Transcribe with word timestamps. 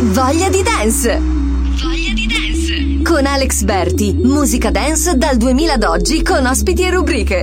Voglia 0.00 0.48
di 0.48 0.62
dance! 0.62 1.18
Voglia 1.18 2.12
di 2.14 2.28
dance! 2.28 3.02
Con 3.02 3.26
Alex 3.26 3.64
Berti, 3.64 4.12
musica 4.14 4.70
dance 4.70 5.16
dal 5.16 5.36
2000 5.36 5.72
ad 5.72 5.82
oggi 5.82 6.22
con 6.22 6.46
ospiti 6.46 6.84
e 6.84 6.90
rubriche. 6.90 7.42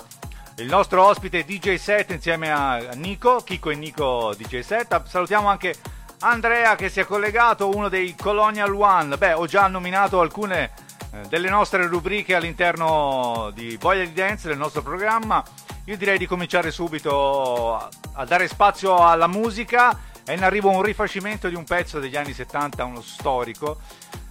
il 0.57 0.67
nostro 0.67 1.05
ospite 1.05 1.45
DJ 1.45 1.77
set 1.77 2.11
insieme 2.11 2.53
a 2.53 2.91
Nico, 2.95 3.43
Chico 3.45 3.71
e 3.71 3.75
Nico 3.75 4.35
DJ 4.37 4.61
set. 4.61 5.03
Salutiamo 5.05 5.49
anche 5.49 5.75
Andrea 6.21 6.77
che 6.77 6.89
si 6.89 7.01
è 7.01 7.05
collegato, 7.05 7.75
uno 7.75 7.89
dei 7.89 8.15
Colonial 8.15 8.73
One. 8.75 9.17
Beh, 9.17 9.33
ho 9.33 9.47
già 9.47 9.67
nominato 9.67 10.21
alcune 10.21 10.71
eh, 11.13 11.27
delle 11.29 11.49
nostre 11.49 11.87
rubriche 11.87 12.35
all'interno 12.35 13.51
di 13.55 13.77
Voglia 13.81 14.05
di 14.05 14.13
Dance, 14.13 14.49
del 14.49 14.59
nostro 14.59 14.83
programma. 14.83 15.43
Io 15.87 15.97
direi 15.97 16.17
di 16.17 16.27
cominciare 16.27 16.71
subito 16.71 17.75
a- 18.13 18.25
dare 18.25 18.47
spazio 18.47 18.97
alla 18.97 19.27
musica. 19.27 19.99
È 20.25 20.33
in 20.33 20.45
arrivo 20.45 20.71
un 20.71 20.83
rifacimento 20.83 21.49
di 21.49 21.57
un 21.57 21.65
pezzo 21.65 21.99
degli 21.99 22.17
anni 22.17 22.33
70, 22.33 22.85
uno 22.85 23.03
storico. 23.03 23.81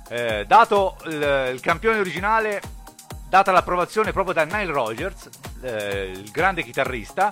Eh, 0.07 0.45
dato 0.47 0.97
il, 1.05 1.49
il 1.53 1.59
campione 1.59 1.99
originale, 1.99 2.61
data 3.27 3.51
l'approvazione 3.51 4.13
proprio 4.13 4.33
da 4.33 4.45
Nile 4.45 4.71
Rogers, 4.71 5.29
eh, 5.61 6.11
il 6.13 6.31
grande 6.31 6.63
chitarrista, 6.63 7.29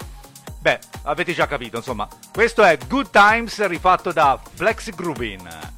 beh, 0.59 0.79
avete 1.03 1.33
già 1.33 1.47
capito, 1.47 1.77
insomma. 1.77 2.07
Questo 2.33 2.63
è 2.63 2.77
Good 2.87 3.09
Times 3.11 3.65
rifatto 3.67 4.11
da 4.11 4.39
Flex 4.55 4.89
Groovin. 4.91 5.77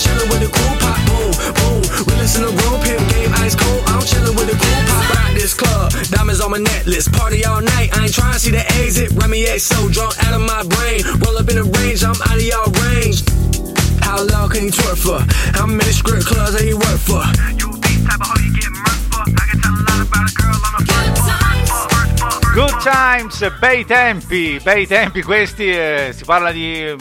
I'm 0.00 0.28
with 0.32 0.40
the 0.40 0.48
crew, 0.48 0.72
pop, 0.80 0.96
boom, 1.04 1.30
boom. 1.60 1.80
We 2.08 2.12
listen 2.16 2.40
to 2.40 2.52
roll 2.64 2.80
pin, 2.80 2.96
game 3.12 3.32
ice 3.44 3.54
cold. 3.54 3.84
I'm 3.84 4.00
chilling 4.00 4.32
with 4.32 4.48
the 4.48 4.56
crew, 4.56 4.80
pop. 4.88 5.04
Rock 5.12 5.32
this 5.36 5.52
club, 5.52 5.92
diamonds 6.08 6.40
on 6.40 6.50
my 6.52 6.58
necklace. 6.58 7.08
Party 7.08 7.44
all 7.44 7.60
night, 7.60 7.92
I 7.92 8.08
ain't 8.08 8.14
see 8.40 8.50
the 8.50 8.64
exit. 8.80 9.12
Remy 9.12 9.44
A 9.44 9.60
so 9.60 9.76
drunk 9.90 10.16
out 10.24 10.32
of 10.32 10.40
my 10.40 10.64
brain. 10.64 11.04
Roll 11.20 11.36
up 11.36 11.48
in 11.52 11.56
the 11.60 11.68
range, 11.76 12.00
I'm 12.00 12.16
out 12.16 12.32
of 12.32 12.40
y'all 12.40 12.72
range. 12.88 13.20
How 14.00 14.24
long 14.24 14.48
can 14.48 14.64
you 14.64 14.72
twerk 14.72 14.96
for? 14.96 15.20
How 15.52 15.66
many 15.66 15.92
strip 15.92 16.24
clubs 16.24 16.56
you 16.64 16.80
worked 16.80 17.04
for? 17.04 17.20
You 17.60 17.68
these 17.84 18.00
type 18.08 18.24
of 18.24 18.32
hoe 18.32 18.40
you 18.40 18.56
get 18.56 18.72
murked 18.72 19.04
for. 19.12 19.24
I 19.28 19.44
can 19.52 19.60
tell 19.60 19.76
a 19.76 19.84
lot 19.84 20.00
about 20.08 20.24
a 20.24 20.32
girl 20.32 20.56
on 20.64 20.80
a 20.80 20.84
Good 22.56 22.80
times, 22.80 23.36
bei 23.60 23.84
tempi, 23.84 24.58
bei 24.64 24.86
tempi 24.86 25.22
questi, 25.22 25.70
eh, 25.70 26.14
si 26.16 26.24
parla 26.24 26.50
di 26.50 26.96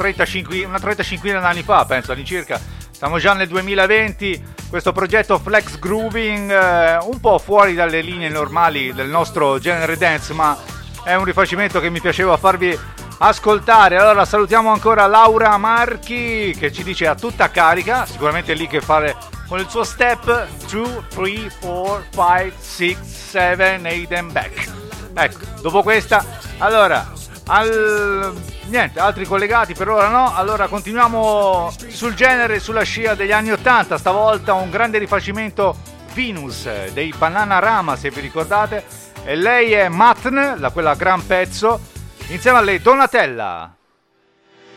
35, 0.00 0.64
una 0.64 0.80
35 0.80 1.34
anni 1.34 1.62
fa, 1.62 1.84
penso 1.84 2.12
all'incirca. 2.12 2.58
Siamo 2.90 3.18
già 3.18 3.34
nel 3.34 3.48
2020, 3.48 4.42
questo 4.70 4.92
progetto 4.92 5.38
Flex 5.38 5.78
Grooving, 5.78 6.50
eh, 6.50 6.96
un 7.02 7.20
po' 7.20 7.38
fuori 7.38 7.74
dalle 7.74 8.00
linee 8.00 8.30
normali 8.30 8.94
del 8.94 9.08
nostro 9.08 9.58
genere 9.58 9.98
dance, 9.98 10.32
ma 10.32 10.56
è 11.04 11.14
un 11.14 11.24
rifacimento 11.24 11.80
che 11.80 11.90
mi 11.90 12.00
piaceva 12.00 12.38
farvi 12.38 12.78
ascoltare. 13.18 13.98
Allora 13.98 14.24
salutiamo 14.24 14.72
ancora 14.72 15.06
Laura 15.06 15.56
Marchi 15.58 16.56
che 16.58 16.72
ci 16.72 16.82
dice 16.82 17.06
a 17.06 17.14
tutta 17.14 17.50
carica, 17.50 18.06
sicuramente 18.06 18.52
è 18.52 18.54
lì 18.54 18.66
che 18.66 18.80
fare 18.80 19.14
con 19.46 19.58
il 19.58 19.68
suo 19.68 19.84
step 19.84 20.46
2, 20.70 21.04
3, 21.08 21.52
4, 21.60 22.04
5, 22.10 22.52
6, 22.58 22.96
7, 23.02 24.04
8 24.06 24.14
and 24.14 24.32
back. 24.32 24.72
Ecco, 25.12 25.44
dopo 25.60 25.82
questa, 25.82 26.24
allora 26.58 27.06
Al... 27.48 28.58
Niente, 28.70 29.00
altri 29.00 29.24
collegati 29.24 29.74
per 29.74 29.88
ora 29.88 30.08
no. 30.08 30.32
Allora 30.32 30.68
continuiamo 30.68 31.72
sul 31.88 32.14
genere, 32.14 32.60
sulla 32.60 32.82
scia 32.82 33.14
degli 33.14 33.32
anni 33.32 33.50
80. 33.50 33.98
Stavolta 33.98 34.54
un 34.54 34.70
grande 34.70 34.98
rifacimento 34.98 35.76
Venus 36.14 36.68
dei 36.92 37.12
Banana 37.16 37.58
Rama, 37.58 37.96
se 37.96 38.10
vi 38.10 38.20
ricordate. 38.20 38.84
E 39.24 39.34
lei 39.34 39.72
è 39.72 39.88
Matn, 39.88 40.60
la, 40.60 40.70
quella 40.70 40.94
gran 40.94 41.26
pezzo, 41.26 41.80
insieme 42.28 42.58
a 42.58 42.60
lei 42.60 42.80
Donatella. 42.80 43.74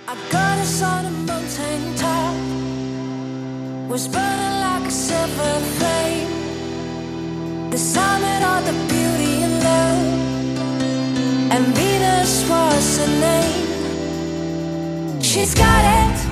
I. 0.05 0.33
The 7.73 7.79
summit 7.79 8.43
of 8.43 8.65
the 8.67 8.73
beauty 8.87 9.41
and 9.41 9.63
love. 9.63 11.51
And 11.51 11.75
Venus 11.75 12.47
was 12.47 12.99
her 12.99 13.07
name. 13.19 13.82
She's 15.23 15.55
got 15.55 15.83
it. 15.85 16.27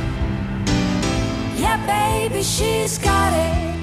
Yeah, 1.57 1.77
baby, 1.87 2.43
she's 2.43 2.97
got 2.97 3.33
it. 3.33 3.80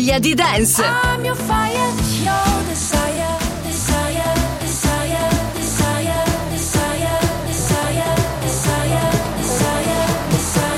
Voglia 0.00 0.18
di 0.18 0.34
dance! 0.34 0.82
I'm 0.82 1.22
your 1.22 1.36
fire, 1.36 1.76
your 2.22 2.64
desire, 2.66 3.36
desire, 3.62 4.24
desire, 4.62 5.28
desire, 5.52 6.24
desire, 6.48 7.20
desire, 7.50 8.14
desire, 8.40 9.10
desire, 10.16 10.70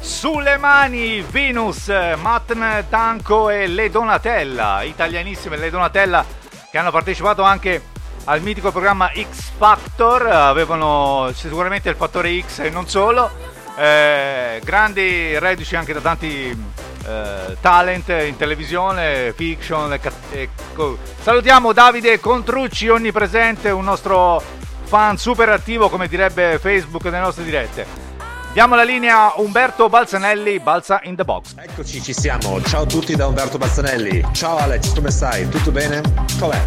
Sulle 0.00 0.56
mani 0.56 1.22
Venus, 1.22 1.86
Matn 2.20 2.84
Tanco 2.88 3.48
e 3.48 3.68
Le 3.68 3.90
Donatella, 3.90 4.82
italianissime 4.82 5.56
Le 5.56 5.70
Donatella 5.70 6.24
che 6.68 6.78
hanno 6.78 6.90
partecipato 6.90 7.44
anche 7.44 7.89
al 8.24 8.42
mitico 8.42 8.70
programma 8.70 9.10
X 9.14 9.50
Factor, 9.56 10.26
avevano 10.26 11.30
sicuramente 11.34 11.88
il 11.88 11.96
fattore 11.96 12.40
X 12.40 12.60
e 12.60 12.70
non 12.70 12.88
solo, 12.88 13.30
eh, 13.76 14.60
grandi 14.62 15.38
reduci 15.38 15.76
anche 15.76 15.92
da 15.92 16.00
tanti 16.00 16.78
eh, 17.06 17.56
talent 17.60 18.08
in 18.10 18.36
televisione, 18.36 19.32
fiction. 19.34 19.92
e 19.92 20.00
ca- 20.00 20.12
ecco. 20.32 20.98
Salutiamo 21.20 21.72
Davide 21.72 22.20
Contrucci, 22.20 22.88
onnipresente, 22.88 23.70
un 23.70 23.84
nostro 23.84 24.42
fan 24.84 25.16
super 25.16 25.48
attivo 25.48 25.88
come 25.88 26.08
direbbe 26.08 26.58
Facebook 26.60 27.04
nelle 27.04 27.20
nostre 27.20 27.44
dirette. 27.44 28.08
Diamo 28.52 28.74
la 28.74 28.82
linea 28.82 29.26
a 29.26 29.34
Umberto 29.36 29.88
Balzanelli, 29.88 30.58
Balza 30.58 31.00
in 31.04 31.14
the 31.14 31.24
box. 31.24 31.54
Eccoci, 31.56 32.02
ci 32.02 32.12
siamo. 32.12 32.60
Ciao 32.62 32.82
a 32.82 32.86
tutti 32.86 33.14
da 33.14 33.28
Umberto 33.28 33.58
Bazzanelli. 33.58 34.26
Ciao 34.32 34.58
Alex, 34.58 34.92
come 34.92 35.10
stai? 35.12 35.48
Tutto 35.48 35.70
bene? 35.70 36.02
Com'è? 36.38 36.60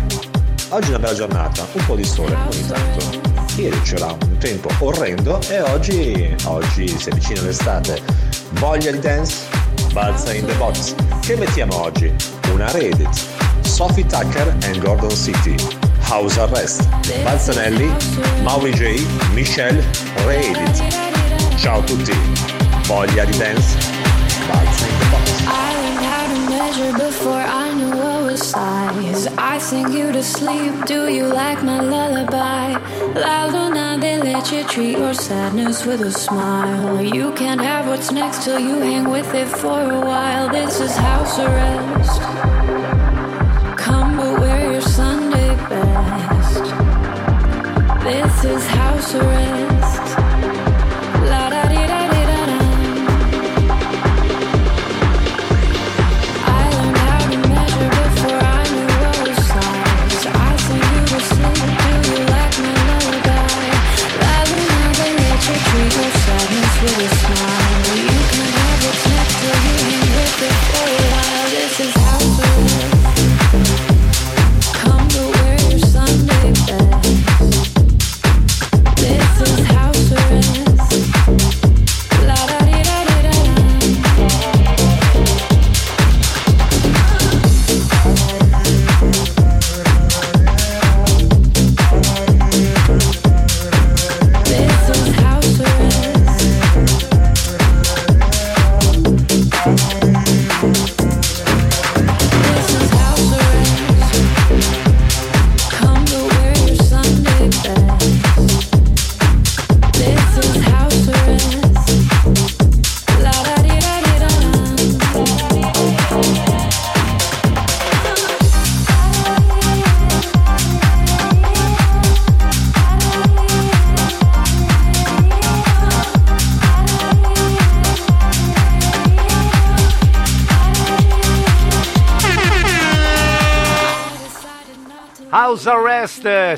Oggi 0.74 0.88
è 0.88 0.90
una 0.90 0.98
bella 0.98 1.14
giornata, 1.14 1.68
un 1.74 1.86
po' 1.86 1.96
di 1.96 2.04
sole 2.04 2.34
ogni 2.34 2.66
tanto. 2.66 3.06
Ieri 3.58 3.80
c'era 3.82 4.08
un 4.08 4.38
tempo 4.40 4.70
orrendo 4.80 5.40
e 5.48 5.62
oggi, 5.62 6.36
oggi 6.46 6.88
si 6.88 7.10
avvicina 7.10 7.42
l'estate. 7.42 8.02
Voglia 8.54 8.90
di 8.90 8.98
dance? 8.98 9.46
Balza 9.92 10.34
in 10.34 10.48
the 10.48 10.54
box. 10.56 10.96
Che 11.20 11.36
mettiamo 11.36 11.80
oggi? 11.80 12.12
Una 12.52 12.72
Reddit. 12.72 13.08
Sophie 13.62 14.04
Tucker 14.08 14.48
and 14.64 14.80
Gordon 14.80 15.12
City. 15.12 15.56
House 16.10 16.40
Arrest. 16.40 16.88
Balzanelli, 17.22 17.94
Mauri 18.42 18.72
J, 18.72 19.06
Michelle, 19.34 19.84
Reddit. 20.26 20.82
Ciao 21.56 21.82
a 21.82 21.84
tutti. 21.84 22.18
Voglia 22.88 23.26
di 23.26 23.38
dance? 23.38 23.78
Balza 24.48 24.88
in 24.88 24.98
the 24.98 25.06
box. 25.12 25.34
Before 28.44 29.40
I 29.40 29.58
sing 29.58 29.94
you 29.94 30.12
to 30.12 30.22
sleep. 30.22 30.74
Do 30.86 31.08
you 31.08 31.26
like 31.28 31.64
my 31.64 31.80
lullaby? 31.80 32.74
La 33.16 33.46
luna, 33.46 33.98
they 34.02 34.18
let 34.18 34.52
you 34.52 34.66
treat 34.66 34.98
your 34.98 35.14
sadness 35.14 35.86
with 35.86 36.02
a 36.02 36.12
smile. 36.12 37.02
You 37.02 37.32
can't 37.36 37.62
have 37.62 37.88
what's 37.88 38.12
next 38.12 38.44
till 38.44 38.60
you 38.60 38.80
hang 38.80 39.10
with 39.10 39.34
it 39.34 39.48
for 39.48 39.80
a 39.80 40.00
while. 40.02 40.50
This 40.50 40.82
is 40.82 40.94
house 40.94 41.40
arrest. 41.40 42.22
Come 43.78 44.18
but 44.18 44.38
wear 44.42 44.74
your 44.74 44.82
Sunday 44.82 45.56
best. 45.70 46.64
This 48.04 48.44
is 48.44 48.68
house 48.68 49.16
arrest. 49.16 49.83
You 67.34 67.40
can 67.40 68.46
have 68.58 68.86
a 68.86 68.94
snapped 68.94 69.38
to 69.42 69.50
you 69.90 70.00
with 70.16 70.34
the 70.40 70.83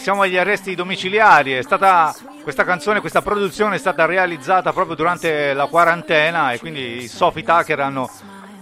siamo 0.05 0.21
agli 0.21 0.37
arresti 0.37 0.75
domiciliari. 0.75 1.63
Stata, 1.63 2.13
questa 2.43 2.63
canzone, 2.63 2.99
questa 2.99 3.23
produzione 3.23 3.77
è 3.77 3.79
stata 3.79 4.05
realizzata 4.05 4.71
proprio 4.71 4.95
durante 4.95 5.51
la 5.53 5.65
quarantena 5.65 6.51
e 6.51 6.59
quindi 6.59 7.01
i 7.01 7.07
Sophie 7.07 7.41
Tucker 7.41 7.79
hanno 7.79 8.07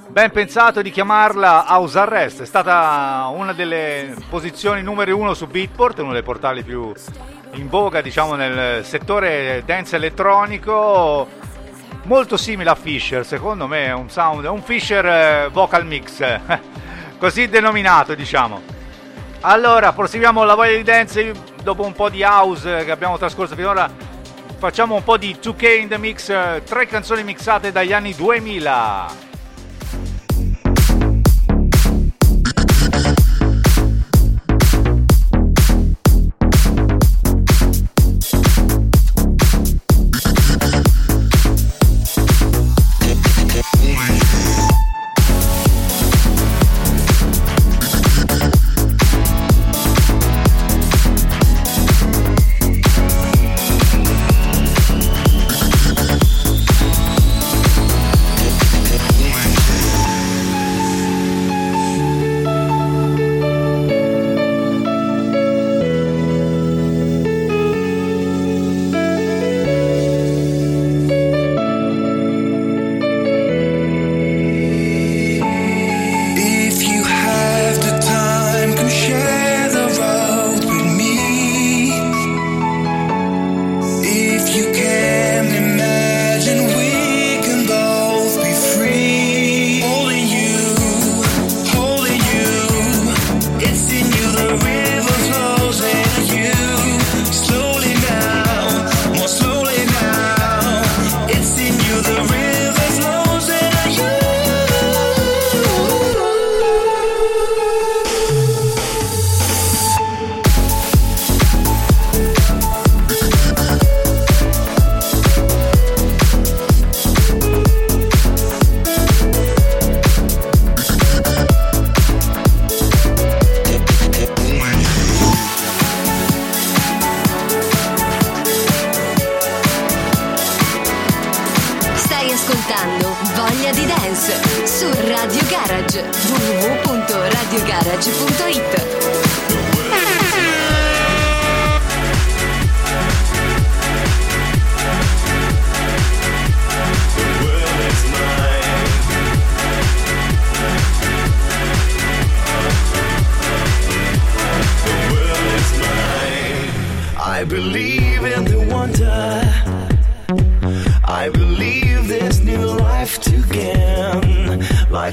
ben 0.07 0.31
pensato 0.31 0.81
di 0.81 0.89
chiamarla 0.89 1.65
House 1.67 1.99
Arrest. 1.99 2.43
È 2.43 2.45
stata 2.45 3.29
una 3.33 3.51
delle 3.51 4.15
posizioni 4.29 4.81
numero 4.81 5.17
uno 5.17 5.33
su 5.33 5.45
Beatport, 5.47 5.99
uno 5.99 6.13
dei 6.13 6.23
portali 6.23 6.63
più 6.63 6.93
in 7.55 7.67
voga 7.67 7.99
diciamo 7.99 8.35
nel 8.35 8.85
settore 8.85 9.63
dance 9.65 9.97
elettronico. 9.97 11.27
Molto 12.03 12.37
simile 12.37 12.69
a 12.69 12.75
Fisher, 12.75 13.25
secondo 13.25 13.67
me 13.67 13.87
è 13.87 13.93
un 13.93 14.09
sound, 14.09 14.45
un 14.45 14.63
Fisher 14.63 15.05
eh, 15.05 15.49
vocal 15.51 15.85
mix, 15.85 16.23
così 17.19 17.49
denominato 17.49 18.15
diciamo. 18.15 18.72
Allora, 19.45 19.91
proseguiamo 19.91 20.45
la 20.45 20.55
voglia 20.55 20.77
di 20.77 20.83
dance 20.83 21.33
dopo 21.63 21.83
un 21.83 21.91
po' 21.91 22.07
di 22.07 22.23
house 22.23 22.85
che 22.85 22.91
abbiamo 22.91 23.17
trascorso 23.17 23.55
finora. 23.55 23.91
Facciamo 24.57 24.95
un 24.95 25.03
po' 25.03 25.17
di 25.17 25.35
2K 25.35 25.81
in 25.81 25.89
the 25.89 25.97
mix, 25.97 26.29
eh, 26.29 26.61
tre 26.63 26.87
canzoni 26.87 27.25
mixate 27.25 27.73
dagli 27.73 27.91
anni 27.91 28.15
2000. 28.15 29.32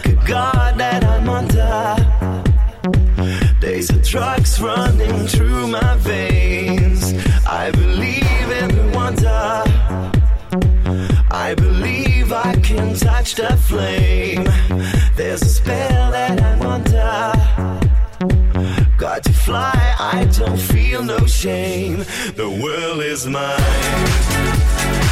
Like 0.02 0.14
a 0.14 0.26
god 0.26 0.78
that 0.78 1.04
I'm 1.04 1.28
under. 1.28 1.97
There's 3.61 3.90
a 3.90 4.00
drugs 4.00 4.59
running 4.59 5.26
through 5.26 5.66
my 5.66 5.97
veins. 5.97 7.12
I 7.47 7.71
believe 7.71 8.50
in 8.62 8.69
the 8.76 8.92
wonder. 8.97 9.62
I 11.30 11.54
believe 11.54 12.33
I 12.33 12.57
can 12.62 12.95
touch 12.95 13.35
the 13.35 13.54
flame. 13.69 14.45
There's 15.16 15.42
a 15.42 15.49
spell 15.49 16.12
that 16.12 16.40
I'm 16.42 16.62
under. 16.62 17.35
Got 18.97 19.25
to 19.25 19.33
fly, 19.35 19.97
I 19.99 20.25
don't 20.38 20.59
feel 20.59 21.02
no 21.02 21.26
shame. 21.26 22.07
The 22.37 22.49
world 22.49 23.02
is 23.02 23.26
mine. 23.26 25.10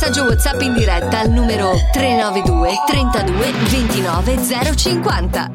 Messaggio 0.00 0.26
WhatsApp 0.26 0.60
in 0.60 0.74
diretta 0.74 1.18
al 1.18 1.30
numero 1.30 1.72
392 1.92 2.72
32 2.86 3.52
29 3.68 4.38
050. 4.76 5.50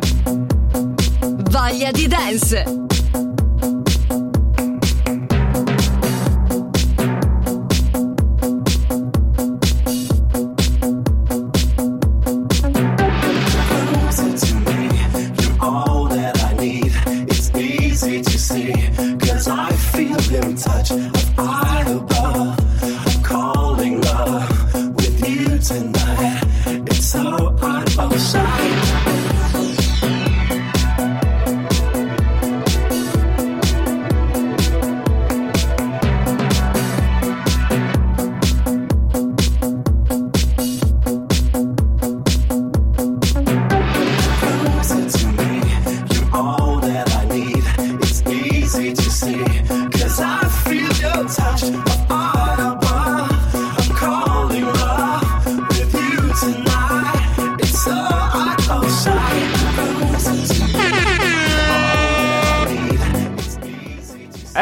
Voglia 1.49 1.91
di 1.91 2.07
dance! 2.09 2.82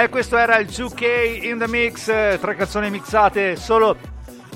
E 0.01 0.09
questo 0.09 0.35
era 0.35 0.57
il 0.57 0.65
2K 0.65 1.43
in 1.43 1.59
the 1.59 1.67
mix, 1.67 2.07
eh, 2.07 2.39
tre 2.41 2.55
canzoni 2.55 2.89
mixate 2.89 3.55
solo 3.55 3.95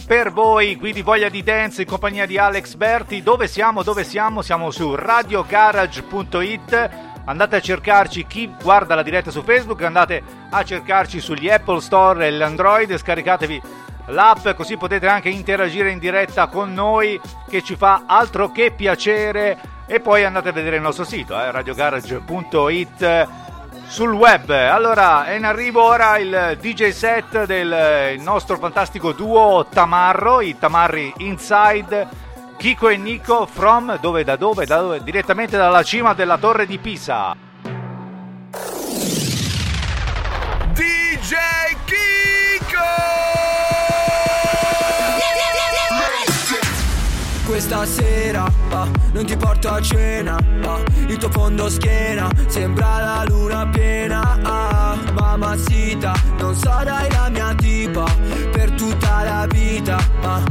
per 0.08 0.32
voi, 0.32 0.76
qui 0.76 0.92
di 0.92 1.04
Voglia 1.04 1.30
di 1.30 1.44
Dance 1.44 1.84
in 1.84 1.88
compagnia 1.88 2.26
di 2.26 2.40
Alex 2.40 2.74
Berti. 2.74 3.22
Dove 3.22 3.46
siamo? 3.46 3.84
Dove 3.84 4.04
siamo? 4.04 4.42
Siamo 4.42 4.72
su 4.72 4.96
radiogarage.it. 4.96 6.90
Andate 7.26 7.58
a 7.58 7.62
cercarci 7.62 8.26
chi 8.26 8.52
guarda 8.60 8.96
la 8.96 9.04
diretta 9.04 9.30
su 9.30 9.44
Facebook, 9.44 9.84
andate 9.84 10.24
a 10.50 10.64
cercarci 10.64 11.20
sugli 11.20 11.48
Apple 11.48 11.80
Store 11.80 12.26
e 12.26 12.32
l'Android, 12.32 12.98
scaricatevi 12.98 13.62
l'app 14.08 14.50
così 14.56 14.78
potete 14.78 15.06
anche 15.08 15.30
interagire 15.30 15.92
in 15.92 16.00
diretta 16.00 16.48
con 16.48 16.74
noi 16.74 17.22
che 17.48 17.62
ci 17.62 17.76
fa 17.76 18.06
altro 18.08 18.52
che 18.52 18.72
piacere 18.72 19.60
e 19.86 20.00
poi 20.00 20.24
andate 20.24 20.50
a 20.50 20.54
vedere 20.54 20.78
il 20.78 20.82
nostro 20.82 21.04
sito 21.04 21.40
eh, 21.40 21.52
radiogarage.it 21.52 23.28
sul 23.88 24.14
web. 24.14 24.50
Allora, 24.50 25.26
è 25.26 25.34
in 25.34 25.46
arrivo 25.46 25.84
ora 25.84 26.18
il 26.18 26.58
DJ 26.60 26.90
set 26.90 27.46
del 27.46 28.20
nostro 28.20 28.58
fantastico 28.58 29.12
duo 29.12 29.66
Tamarro, 29.70 30.42
i 30.42 30.58
Tamarri 30.58 31.14
Inside, 31.18 32.08
Kiko 32.58 32.90
e 32.90 32.98
Nico 32.98 33.46
from 33.46 34.00
dove 34.00 34.24
da 34.24 34.36
dove? 34.36 34.66
Da 34.66 34.80
dove? 34.80 35.04
Direttamente 35.04 35.58
dalla 35.58 35.84
cima 35.84 36.14
della 36.14 36.38
torre 36.38 36.66
di 36.66 36.78
Pisa. 36.78 37.36
DJ 40.74 41.36
Questa 47.56 47.86
sera 47.86 48.52
ah, 48.72 48.86
non 49.14 49.26
ti 49.26 49.38
porto 49.38 49.70
a 49.70 49.82
cena 49.82 50.36
ah, 50.36 50.84
Il 51.08 51.16
tuo 51.16 51.30
fondo 51.30 51.70
schiena 51.70 52.30
sembra 52.48 53.00
la 53.00 53.24
luna 53.26 53.66
piena 53.68 54.38
ah, 54.44 54.98
Mamacita, 55.14 56.12
non 56.38 56.54
sarai 56.54 57.10
la 57.12 57.30
mia 57.30 57.56
tipa 57.56 58.04
Per 58.52 58.72
tutta 58.72 59.24
la 59.24 59.48
vita 59.50 59.98
ah, 60.20 60.44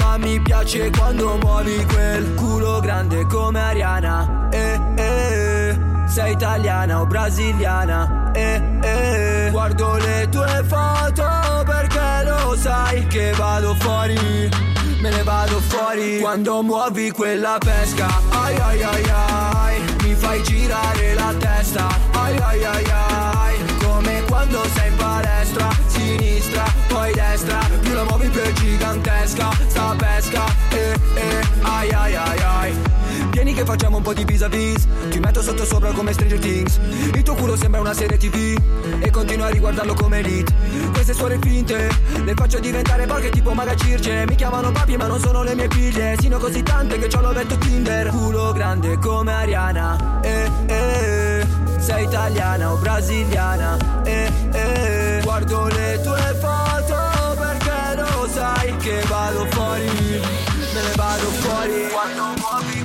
Ma 0.00 0.18
mi 0.18 0.40
piace 0.40 0.90
quando 0.90 1.38
muovi 1.40 1.76
quel 1.84 2.34
culo 2.34 2.80
grande 2.80 3.24
come 3.26 3.60
Ariana 3.60 4.48
eh, 4.50 4.80
eh, 4.96 5.78
Sei 6.08 6.32
italiana 6.32 7.00
o 7.00 7.06
brasiliana 7.06 8.32
eh, 8.32 8.60
eh, 8.82 9.48
Guardo 9.52 9.94
le 9.94 10.26
tue 10.28 10.64
foto 10.66 11.62
perché 11.64 12.24
lo 12.24 12.56
sai 12.56 13.06
che 13.06 13.30
vado 13.36 13.76
fuori 13.76 14.77
me 15.00 15.10
ne 15.10 15.22
vado 15.22 15.60
fuori. 15.60 16.18
Quando 16.20 16.62
muovi 16.62 17.10
quella 17.10 17.58
pesca 17.58 18.08
Ai 18.30 18.56
ai 18.56 18.82
ai 18.82 19.10
ai 19.10 19.82
Mi 20.02 20.14
fai 20.14 20.42
girare 20.42 21.14
la 21.14 21.34
testa. 21.38 21.86
Ai 22.12 22.36
ai 22.36 22.64
ai 22.64 22.84
ai 22.84 23.37
facciamo 33.68 33.98
un 33.98 34.02
po' 34.02 34.14
di 34.14 34.24
vis-a-vis. 34.24 34.86
Ti 35.10 35.18
metto 35.18 35.42
sotto 35.42 35.66
sopra 35.66 35.92
come 35.92 36.14
Stranger 36.14 36.38
Things. 36.38 36.80
Il 37.12 37.22
tuo 37.22 37.34
culo 37.34 37.54
sembra 37.54 37.80
una 37.80 37.92
serie 37.92 38.16
tv 38.16 38.56
E 39.00 39.10
continuo 39.10 39.44
a 39.44 39.50
riguardarlo 39.50 39.92
come 39.92 40.20
elite. 40.20 40.50
Queste 40.92 41.12
suore 41.12 41.36
finte 41.38 41.90
Le 42.24 42.34
faccio 42.34 42.58
diventare 42.60 43.04
porche 43.04 43.28
tipo 43.28 43.52
Maga 43.52 43.76
Circe 43.76 44.24
Mi 44.26 44.36
chiamano 44.36 44.72
papi 44.72 44.96
ma 44.96 45.06
non 45.06 45.20
sono 45.20 45.42
le 45.42 45.54
mie 45.54 45.68
figlie. 45.68 46.16
Sino 46.18 46.38
così 46.38 46.62
tante 46.62 46.98
che 46.98 47.08
c'ho 47.08 47.20
l'ovetto 47.20 47.58
Tinder. 47.58 48.08
Culo 48.08 48.52
grande 48.52 48.96
come 48.98 49.32
Ariana. 49.32 50.20
Eh 50.22 50.50
eh 50.66 51.46
Sei 51.78 52.04
italiana 52.04 52.72
o 52.72 52.76
brasiliana. 52.76 53.76
Eh 54.04 54.32
eh 54.50 55.20
Guardo 55.22 55.66
le 55.66 56.00
tue 56.02 56.36
foto 56.40 57.36
perché 57.38 57.96
lo 57.96 58.28
sai 58.32 58.74
che 58.78 59.02
vado 59.06 59.46
fuori 59.50 60.57
Me 60.78 60.84
ne 60.84 60.94
vado 60.94 61.28
fuori 61.42 61.88
Quando 61.90 62.22
muovi 62.38 62.82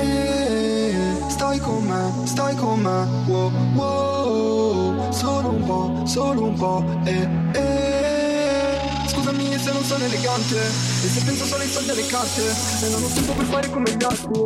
Eh, 0.00 0.94
stai 1.28 1.58
con 1.58 1.84
me, 1.84 2.26
stai 2.26 2.54
con 2.56 2.80
me, 2.80 3.06
wow, 3.26 3.52
wow, 3.74 5.12
solo 5.12 5.50
un 5.50 5.64
po', 5.64 6.06
solo 6.06 6.44
un 6.44 6.54
po', 6.54 6.82
eh, 7.04 7.28
eh. 7.52 9.08
Scusami 9.08 9.58
se 9.58 9.72
non 9.72 9.84
sono 9.84 10.04
elegante, 10.04 10.56
e 10.56 11.08
se 11.08 11.22
penso 11.22 11.44
solo 11.44 11.62
ai 11.62 11.68
soldi 11.68 11.90
alle 11.90 12.06
carte, 12.06 12.42
e 12.42 12.88
non 12.88 13.02
ho 13.02 13.08
tempo 13.08 13.32
per 13.34 13.44
fare 13.44 13.70
come 13.70 13.94
gli 13.94 14.04
altri. 14.04 14.42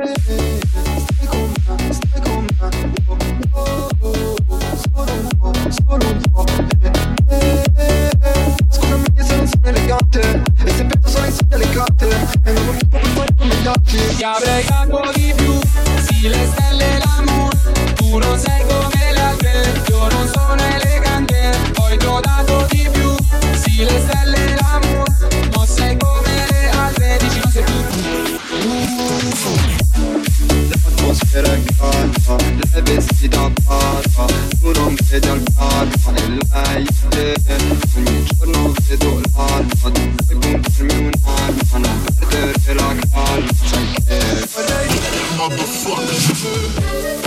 Eh, 0.00 0.60
stai 1.04 1.26
con 1.26 1.54
me, 1.66 1.92
stai 1.92 2.22
con 2.22 2.46
me, 2.58 2.70
wow, 3.52 3.88
wow, 4.00 4.36
solo 4.90 5.12
un 5.12 5.28
po', 5.38 5.52
solo 5.70 6.06
un 6.08 6.20
po', 6.32 6.44
eh, 7.28 7.70
eh. 7.76 8.54
Scusami 8.70 9.04
se 9.16 9.36
non 9.36 9.46
sono 9.46 9.66
elegante, 9.66 10.42
altri. 13.98 14.16
Ti 14.16 14.24
avrei 14.24 14.64
dato 14.64 15.10
di 15.14 15.32
più, 15.36 15.58
sì 16.06 16.28
le 16.28 16.48
stelle 16.52 16.98
l'amore 16.98 17.56
Tu 17.94 18.18
non 18.18 18.38
sei 18.38 18.62
come 18.66 19.12
le 19.12 19.20
altre, 19.20 19.82
io 19.88 20.08
non 20.08 20.28
sono 20.32 20.62
elegante 20.62 21.50
Poi 21.72 21.98
ti 21.98 22.06
ho 22.06 22.20
dato 22.20 22.66
di 22.70 22.88
più, 22.92 23.14
sì 23.54 23.84
le 23.84 24.00
stelle 24.00 24.54
l'amore 24.56 25.12
Non 25.54 25.66
sei 25.66 25.96
come 25.96 26.46
le 26.50 26.70
altre, 26.70 27.18
dici 27.20 27.38
non 27.38 27.50
sei 27.50 27.62
più 27.64 27.76
L'atmosfera 30.68 31.52
è 31.52 31.62
calda, 31.76 32.36
lei 32.72 32.82
vestita 32.82 33.50
bata 33.62 34.26
Tu 34.60 34.72
non 34.72 34.96
vedi 35.08 35.28
al 35.28 35.42
carta 35.54 36.14
e 36.14 36.28
lei 36.28 36.86
Ogni 37.96 38.24
giorno 38.24 38.72
vedo 38.86 39.20
l'alba 39.34 39.90
Voglia 45.98 47.17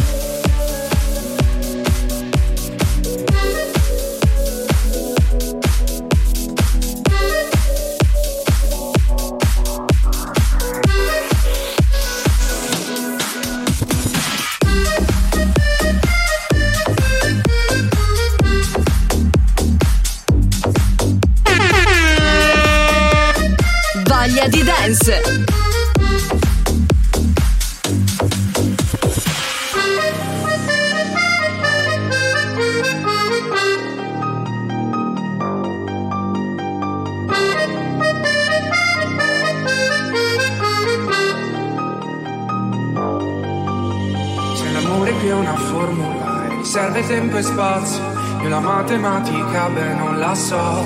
so. 50.51 50.85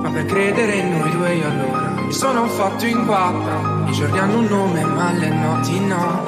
Ma 0.00 0.10
per 0.10 0.26
credere 0.26 0.76
in 0.76 0.96
noi 0.96 1.10
due 1.10 1.34
io 1.34 1.48
allora 1.48 1.88
mi 2.06 2.12
sono 2.12 2.46
fatto 2.46 2.86
in 2.86 3.04
quattro. 3.04 3.84
I 3.88 3.92
giorni 3.92 4.18
hanno 4.18 4.38
un 4.38 4.44
nome, 4.44 4.84
ma 4.84 5.10
le 5.10 5.28
notti 5.28 5.80
no. 5.80 6.24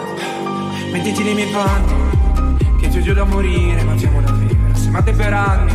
Mettiti 0.90 1.22
nei 1.22 1.34
miei 1.34 1.50
panni, 1.52 2.74
che 2.80 2.88
ti 2.88 2.98
odio 2.98 3.14
da 3.14 3.24
morire, 3.24 3.84
ma 3.84 3.94
ti 3.94 4.06
amo 4.06 4.20
da 4.22 4.32
vivere. 4.32 4.74
Se 4.74 4.90
mate 4.90 5.12
per 5.12 5.32
anni, 5.32 5.72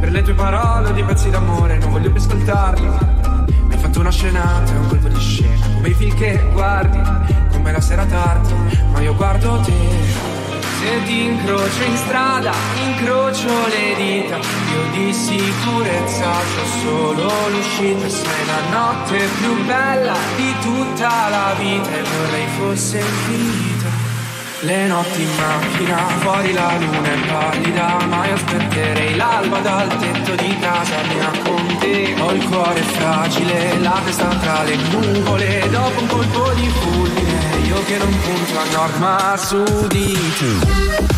per 0.00 0.10
le 0.10 0.22
tue 0.22 0.32
parole 0.32 0.94
di 0.94 1.02
pezzi 1.02 1.28
d'amore, 1.28 1.76
non 1.78 1.90
voglio 1.90 2.10
più 2.10 2.20
ascoltarli. 2.20 2.88
Mi 2.88 3.74
hai 3.74 3.78
fatto 3.78 4.00
una 4.00 4.10
scenata, 4.10 4.72
un 4.72 4.88
colpo 4.88 5.08
di 5.08 5.20
scena, 5.20 5.66
come 5.74 5.88
i 5.88 5.94
film 5.94 6.16
che 6.16 6.48
guardi, 6.52 6.98
come 7.52 7.72
la 7.72 7.80
sera 7.82 8.06
tardi, 8.06 8.54
ma 8.90 9.00
io 9.00 9.14
guardo 9.14 9.60
te. 9.60 10.05
Se 10.86 11.02
ti 11.02 11.24
incrocio 11.24 11.82
in 11.82 11.96
strada, 11.96 12.52
incrocio 12.86 13.48
le 13.66 13.94
dita. 13.96 14.36
Io 14.36 14.82
di 14.92 15.12
sicurezza 15.12 16.30
c'ho 16.30 16.64
solo 16.80 17.48
l'uscita. 17.48 18.08
Sei 18.08 18.46
la 18.46 18.60
notte 18.70 19.18
più 19.40 19.64
bella 19.64 20.14
di 20.36 20.54
tutta 20.60 21.28
la 21.28 21.54
vita 21.58 21.90
E 21.90 22.02
vorrei 22.02 22.46
fosse 22.58 22.98
infinita 22.98 23.88
Le 24.60 24.86
notti 24.86 25.22
in 25.22 25.28
macchina, 25.36 25.96
fuori 26.20 26.52
la 26.52 26.76
luna 26.78 27.12
è 27.12 27.18
pallida 27.26 28.06
Ma 28.08 28.26
io 28.26 28.34
aspetterei 28.34 29.16
l'alba 29.16 29.58
dal 29.58 29.88
tetto 29.98 30.34
di 30.36 30.56
casa 30.60 31.02
mia 31.08 31.30
con 31.42 31.78
te. 31.80 32.14
Ho 32.20 32.30
il 32.30 32.48
cuore 32.48 32.80
fragile, 32.80 33.78
la 33.80 34.00
testa 34.04 34.28
tra 34.28 34.62
le 34.62 34.76
nuvole 34.76 35.68
Dopo 35.68 36.00
un 36.00 36.06
colpo 36.06 36.52
di 36.52 36.68
fulmine 36.68 37.35
Io 37.66 37.82
che 37.84 37.98
non 37.98 38.10
punto 38.10 38.58
a 38.58 38.64
nord 38.72 38.98
ma 38.98 39.36
di 39.88 40.16
te 40.38 41.15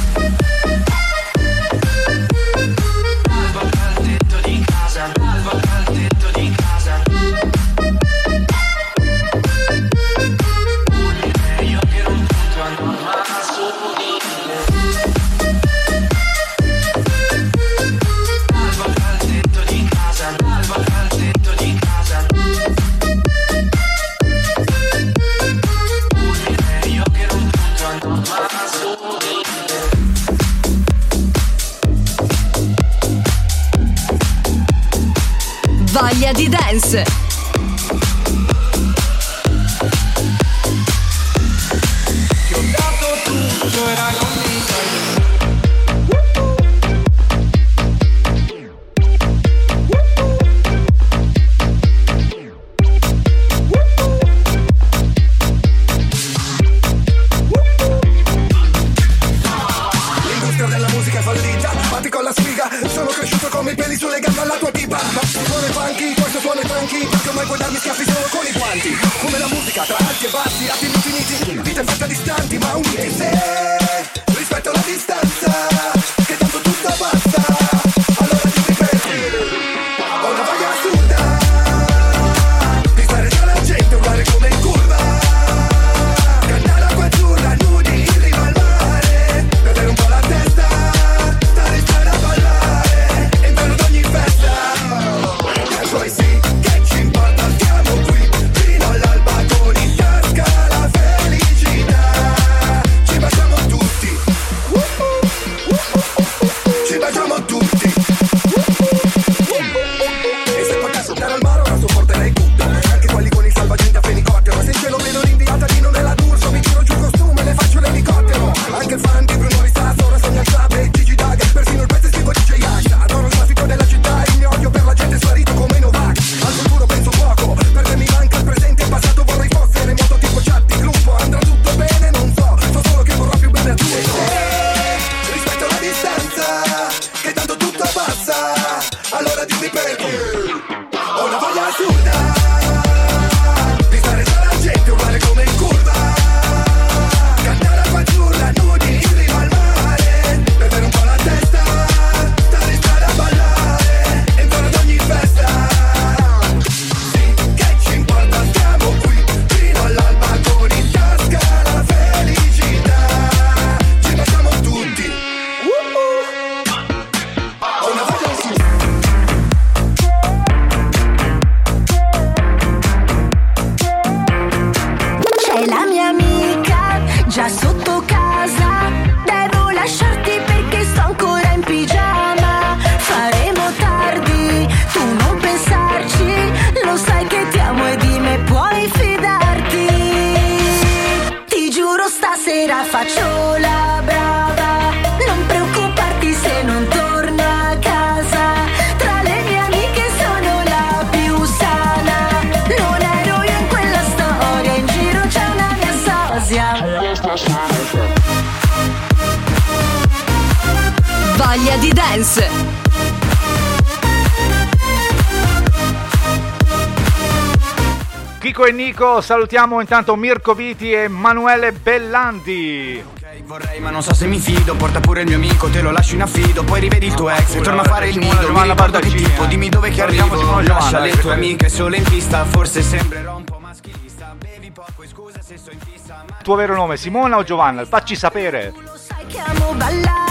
salutiamo 219.39 219.81
intanto 219.81 220.17
Mirko 220.17 220.53
Viti 220.53 220.91
e 220.91 221.03
Emanuele 221.03 221.71
Bellandi. 221.71 223.01
Ok, 223.15 223.45
vorrei, 223.45 223.79
ma 223.79 223.91
non 223.91 224.03
so 224.03 224.13
se 224.13 224.27
mi 224.27 224.41
fido. 224.41 224.75
Porta 224.75 224.99
pure 224.99 225.21
il 225.21 225.29
mio 225.29 225.37
amico, 225.37 225.69
te 225.69 225.81
lo 225.81 225.93
lascio 225.93 226.17
in 226.17 226.23
affido. 226.23 226.65
Poi 226.65 226.81
rivedi 226.81 227.07
il 227.07 227.15
tuo 227.15 227.31
ex 227.31 227.55
e 227.55 227.61
torna 227.61 227.83
a 227.83 227.85
fare 227.85 228.09
il 228.09 228.19
nido. 228.19 228.53
Mi 228.53 228.63
ricordo 228.63 228.99
che 228.99 229.09
tipo, 229.09 229.45
dimmi 229.45 229.69
dove 229.69 229.91
che 229.91 230.03
arrivo. 230.03 230.61
Lascia 230.61 230.99
le 230.99 231.11
eh, 231.11 231.19
tue 231.19 231.35
amiche 231.35 231.69
solo 231.69 231.95
in 231.95 232.03
pista. 232.03 232.45
Forse 232.45 232.83
sembrerò 232.83 233.37
un 233.37 233.45
po' 233.45 233.59
maschilista. 233.61 234.35
Bevi 234.37 234.73
poco, 234.73 235.03
e 235.05 235.07
scusa 235.07 235.41
se 235.41 235.57
sto 235.57 235.71
in 235.71 235.79
fissa. 235.79 236.25
Tuo 236.43 236.57
vero 236.57 236.75
nome, 236.75 236.97
Simona 236.97 237.37
o 237.37 237.45
Giovanna? 237.45 237.85
Facci 237.85 238.17
sapere. 238.17 238.73
Lo 238.75 238.97
sai 238.97 239.25
che 239.27 239.39
amo 239.39 239.73
ballare. 239.75 240.28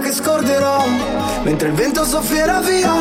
che 0.00 0.12
scorderò. 0.12 0.86
Mentre 1.42 1.68
il 1.68 1.74
vento 1.74 2.04
soffierà 2.04 2.60
via 2.60 2.92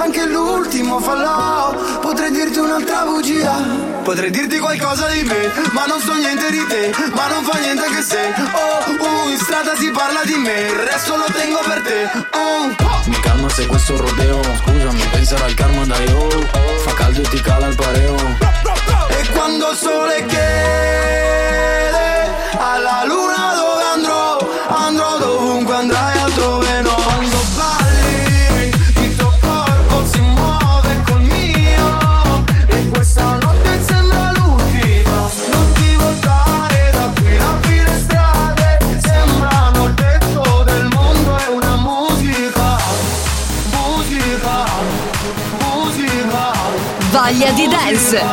Anche 0.00 0.26
l'ultimo 0.26 0.98
fallò 0.98 1.72
Potrei 2.00 2.32
dirti 2.32 2.58
un'altra 2.58 3.04
bugia. 3.04 3.54
Potrei 4.02 4.30
dirti 4.30 4.58
qualcosa 4.58 5.06
di 5.08 5.22
me 5.22 5.52
Ma 5.72 5.86
non 5.86 6.00
so 6.00 6.12
niente 6.14 6.50
di 6.50 6.66
te 6.66 6.92
Ma 7.14 7.28
non 7.28 7.44
fa 7.44 7.58
niente 7.58 7.84
che 7.86 8.02
se. 8.02 8.34
Oh, 8.52 8.80
uh, 9.02 9.28
in 9.30 9.38
strada 9.38 9.76
si 9.76 9.90
parla 9.90 10.24
di 10.24 10.34
me 10.34 10.60
Il 10.62 10.74
resto 10.74 11.16
lo 11.16 11.26
tengo 11.32 11.60
per 11.66 11.82
te. 11.82 12.10
Uh. 12.36 12.74
Mi 13.08 13.20
calma 13.20 13.48
se 13.50 13.66
questo 13.66 13.96
rodeo 13.96 14.40
Scusami, 14.42 15.06
penserò 15.10 15.44
al 15.44 15.54
karma 15.54 15.84
da 15.84 15.96
oh 16.12 16.28
Fa 16.84 16.94
caldo 16.94 17.20
e 17.20 17.28
ti 17.28 17.40
cala 17.40 17.68
il 17.68 17.76
pareo. 17.76 18.16
E 19.08 19.28
quando 19.32 19.70
il 19.70 19.76
sole 19.76 20.24
chiede 20.26 20.44
Alla 22.58 23.04
luce 23.06 23.25
voglia 47.26 47.50
di 47.50 47.66
dance. 47.66 48.24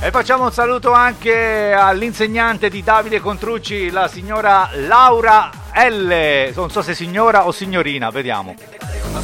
E 0.00 0.10
facciamo 0.10 0.44
un 0.44 0.52
saluto 0.52 0.92
anche 0.92 1.74
all'insegnante 1.74 2.70
di 2.70 2.82
Davide 2.82 3.20
Contrucci, 3.20 3.90
la 3.90 4.08
signora 4.08 4.70
Laura 4.86 5.50
L. 5.74 6.50
Non 6.54 6.70
so 6.70 6.80
se 6.80 6.94
signora 6.94 7.46
o 7.46 7.52
signorina, 7.52 8.08
vediamo. 8.08 8.54
Ma 9.12 9.20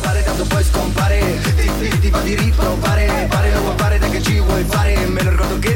me 4.55 5.23
lo 5.25 5.31
recuerdo 5.33 5.61
que 5.61 5.74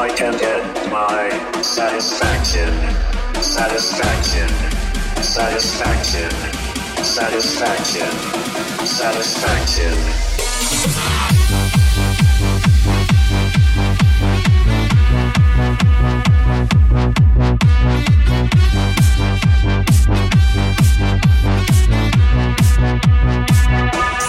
I 0.00 0.08
can 0.08 0.32
get 0.38 0.64
my 0.90 1.28
satisfaction, 1.60 2.72
satisfaction, 3.42 4.48
satisfaction, 5.22 6.30
satisfaction, 7.04 8.10
satisfaction. 8.86 9.94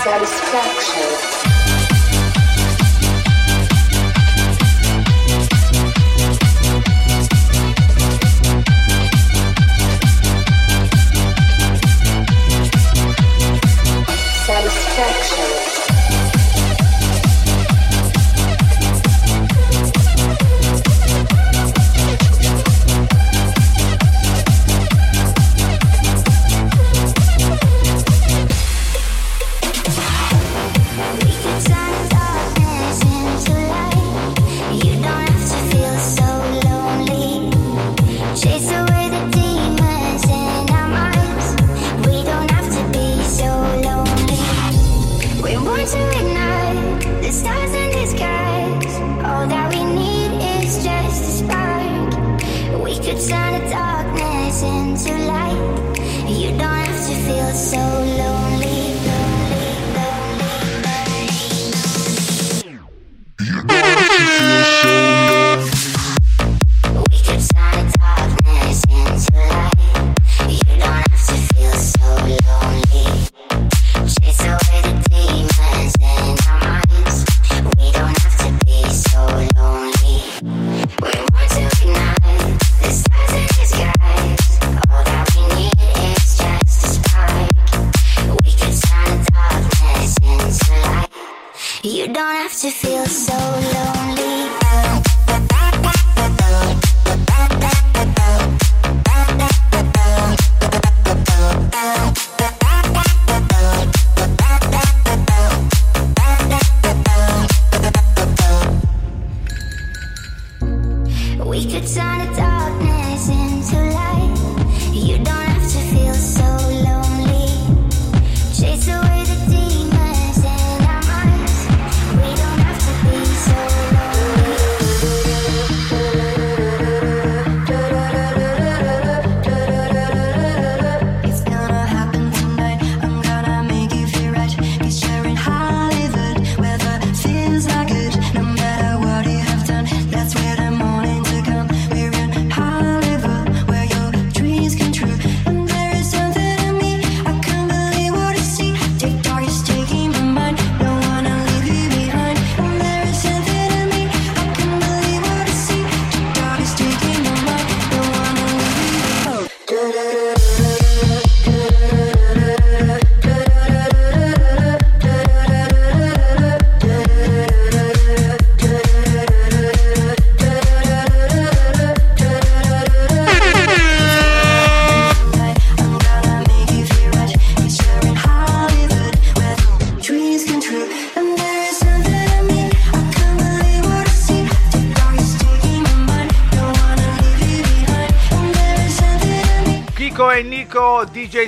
Satisfaction. 0.04 1.31
Satisfaction 14.72 15.71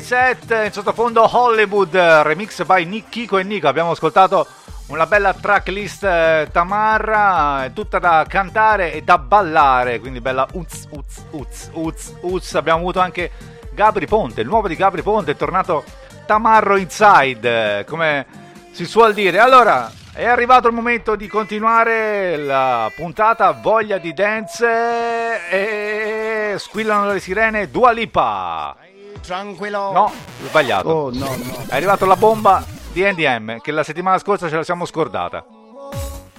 Set 0.01 0.51
in 0.65 0.71
sottofondo 0.71 1.27
Hollywood 1.31 1.93
remix 1.93 2.63
by 2.63 2.85
Nick, 2.85 3.09
Kiko 3.09 3.37
e 3.37 3.43
Nico. 3.43 3.67
Abbiamo 3.67 3.91
ascoltato 3.91 4.47
una 4.87 5.05
bella 5.05 5.33
tracklist 5.33 6.03
eh, 6.03 6.49
tamarra, 6.51 7.65
eh, 7.65 7.73
tutta 7.73 7.99
da 7.99 8.25
cantare 8.27 8.93
e 8.93 9.01
da 9.01 9.17
ballare, 9.17 9.99
quindi 9.99 10.19
bella 10.21 10.47
uz 10.53 10.87
uz 10.89 11.25
uz 11.31 11.69
uz 11.73 12.13
uz. 12.21 12.55
Abbiamo 12.55 12.79
avuto 12.79 12.99
anche 12.99 13.31
Gabri 13.73 14.07
Ponte, 14.07 14.41
il 14.41 14.47
nuovo 14.47 14.67
di 14.67 14.75
Gabri 14.75 15.01
Ponte 15.01 15.31
è 15.31 15.35
tornato 15.35 15.83
Tamarro 16.25 16.75
Inside, 16.77 17.79
eh, 17.79 17.85
come 17.85 18.25
si 18.71 18.85
suol 18.85 19.13
dire. 19.13 19.39
Allora, 19.39 19.91
è 20.13 20.25
arrivato 20.25 20.67
il 20.67 20.73
momento 20.73 21.15
di 21.15 21.27
continuare 21.27 22.37
la 22.37 22.91
puntata 22.95 23.51
Voglia 23.51 23.97
di 23.97 24.13
Dance 24.13 25.49
e 25.49 26.55
squillano 26.57 27.11
le 27.11 27.19
sirene 27.19 27.71
Dua 27.71 27.91
Lipa. 27.91 28.75
Tranquillo. 29.23 29.91
No, 29.91 30.11
sbagliato. 30.45 30.89
Oh, 30.89 31.09
no, 31.11 31.35
no. 31.35 31.65
È 31.67 31.75
arrivata 31.75 32.05
la 32.05 32.17
bomba 32.17 32.63
di 32.91 33.01
NDM 33.01 33.59
che 33.61 33.71
la 33.71 33.83
settimana 33.83 34.17
scorsa 34.17 34.49
ce 34.49 34.55
la 34.57 34.63
siamo 34.63 34.85
scordata. 34.85 35.45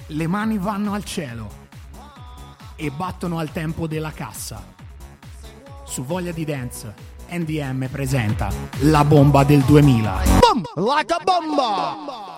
Le 0.09 0.27
mani 0.27 0.59
vanno 0.59 0.93
al 0.93 1.03
cielo 1.03 1.63
e 2.77 2.91
battono 2.91 3.39
al 3.39 3.51
tempo 3.51 3.87
della 3.87 4.13
cassa. 4.13 4.63
Su 5.85 6.05
Voglia 6.05 6.33
di 6.33 6.45
Dance, 6.45 6.95
NDM 7.31 7.89
presenta 7.91 8.49
la 8.81 9.05
bomba 9.05 9.45
del 9.45 9.63
2000. 9.63 10.23
Boom! 10.41 10.63
Like 10.87 11.13
a 11.13 11.21
bomba! 11.25 12.34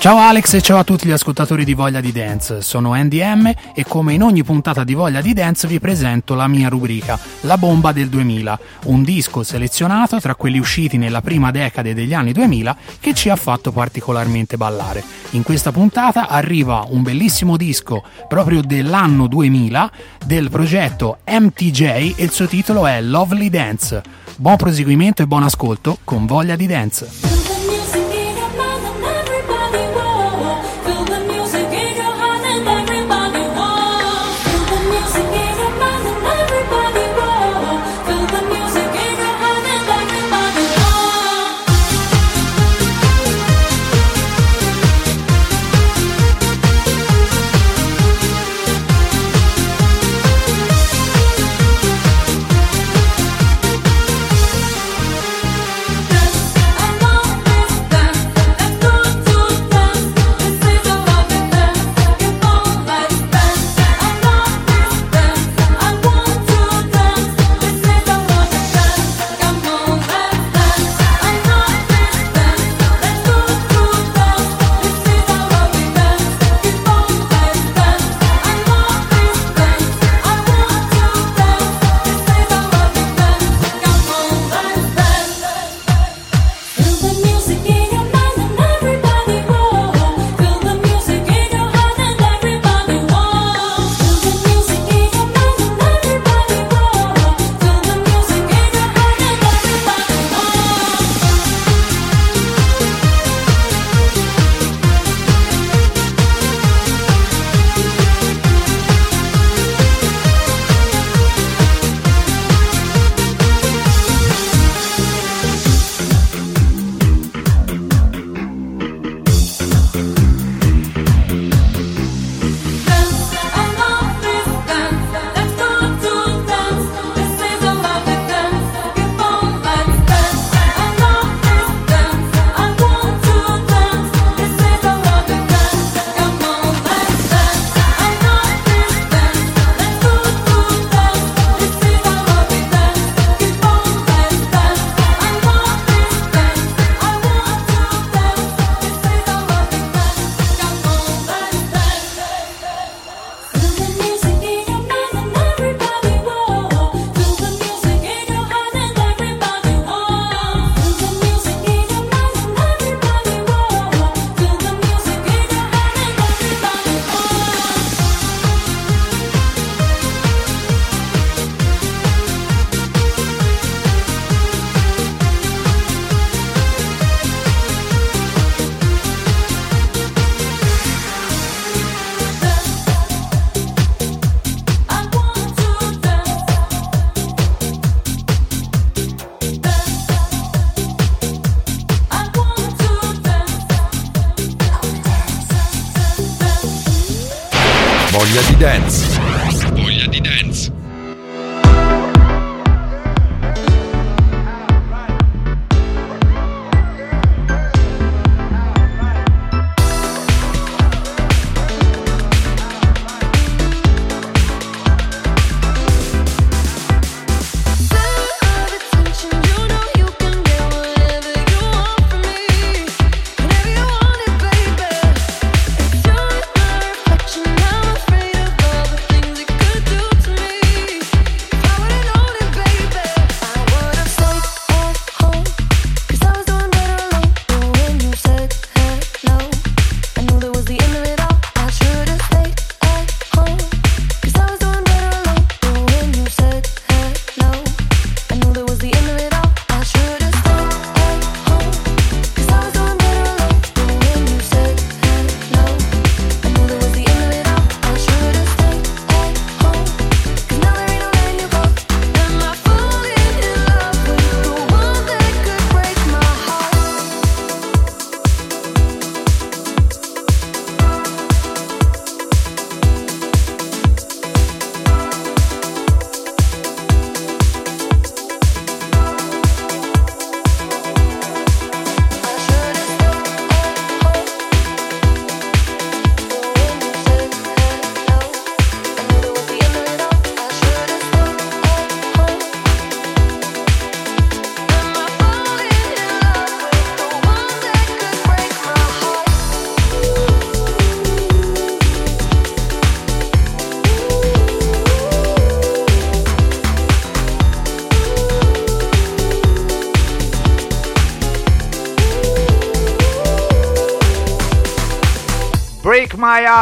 Ciao 0.00 0.16
Alex 0.16 0.54
e 0.54 0.60
ciao 0.60 0.78
a 0.78 0.84
tutti 0.84 1.08
gli 1.08 1.10
ascoltatori 1.10 1.64
di 1.64 1.74
Voglia 1.74 2.00
di 2.00 2.12
Dance, 2.12 2.62
sono 2.62 2.94
NDM 2.94 3.52
e 3.74 3.84
come 3.84 4.14
in 4.14 4.22
ogni 4.22 4.44
puntata 4.44 4.84
di 4.84 4.94
Voglia 4.94 5.20
di 5.20 5.32
Dance 5.32 5.66
vi 5.66 5.80
presento 5.80 6.36
la 6.36 6.46
mia 6.46 6.68
rubrica, 6.68 7.18
La 7.40 7.58
bomba 7.58 7.90
del 7.90 8.08
2000, 8.08 8.60
un 8.84 9.02
disco 9.02 9.42
selezionato 9.42 10.20
tra 10.20 10.36
quelli 10.36 10.60
usciti 10.60 10.98
nella 10.98 11.20
prima 11.20 11.50
decade 11.50 11.94
degli 11.94 12.14
anni 12.14 12.30
2000 12.30 12.76
che 13.00 13.12
ci 13.12 13.28
ha 13.28 13.34
fatto 13.34 13.72
particolarmente 13.72 14.56
ballare. 14.56 15.02
In 15.30 15.42
questa 15.42 15.72
puntata 15.72 16.28
arriva 16.28 16.86
un 16.88 17.02
bellissimo 17.02 17.56
disco 17.56 18.04
proprio 18.28 18.62
dell'anno 18.62 19.26
2000 19.26 19.90
del 20.24 20.48
progetto 20.48 21.18
MTJ 21.26 21.82
e 21.82 22.14
il 22.18 22.30
suo 22.30 22.46
titolo 22.46 22.86
è 22.86 23.02
Lovely 23.02 23.50
Dance. 23.50 24.00
Buon 24.36 24.56
proseguimento 24.56 25.22
e 25.22 25.26
buon 25.26 25.42
ascolto 25.42 25.98
con 26.04 26.24
Voglia 26.24 26.54
di 26.54 26.66
Dance. 26.68 27.47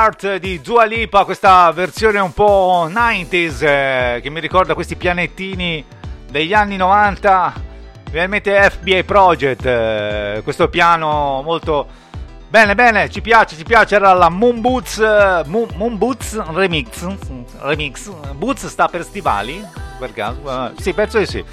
Heart 0.06 0.36
di 0.36 0.60
Dua 0.60 0.84
Lipa, 0.84 1.24
questa 1.24 1.68
versione 1.72 2.20
un 2.20 2.32
po' 2.32 2.86
90s 2.88 3.62
eh, 3.62 4.20
che 4.22 4.30
mi 4.30 4.38
ricorda 4.38 4.74
questi 4.74 4.94
pianettini 4.94 5.84
degli 6.30 6.54
anni 6.54 6.76
90, 6.76 7.52
veramente 8.12 8.70
FBI 8.70 9.02
Project, 9.02 9.66
eh, 9.66 10.40
questo 10.44 10.68
piano 10.68 11.42
molto 11.42 11.88
bene, 12.48 12.76
bene, 12.76 13.10
ci 13.10 13.20
piace, 13.20 13.56
ci 13.56 13.64
piace, 13.64 13.96
era 13.96 14.12
la 14.12 14.28
Moon 14.28 14.60
Boots, 14.60 14.98
eh, 14.98 15.42
Moon, 15.46 15.70
Moon 15.74 15.98
Boots 15.98 16.40
Remix, 16.52 17.04
Remix, 17.62 18.08
Boots 18.34 18.68
sta 18.68 18.86
per 18.86 19.02
stivali, 19.02 19.60
per 19.98 20.12
caso? 20.12 20.40
Eh, 20.44 20.80
sì, 20.80 20.92
penso 20.92 21.18
di 21.18 21.26
sì. 21.26 21.44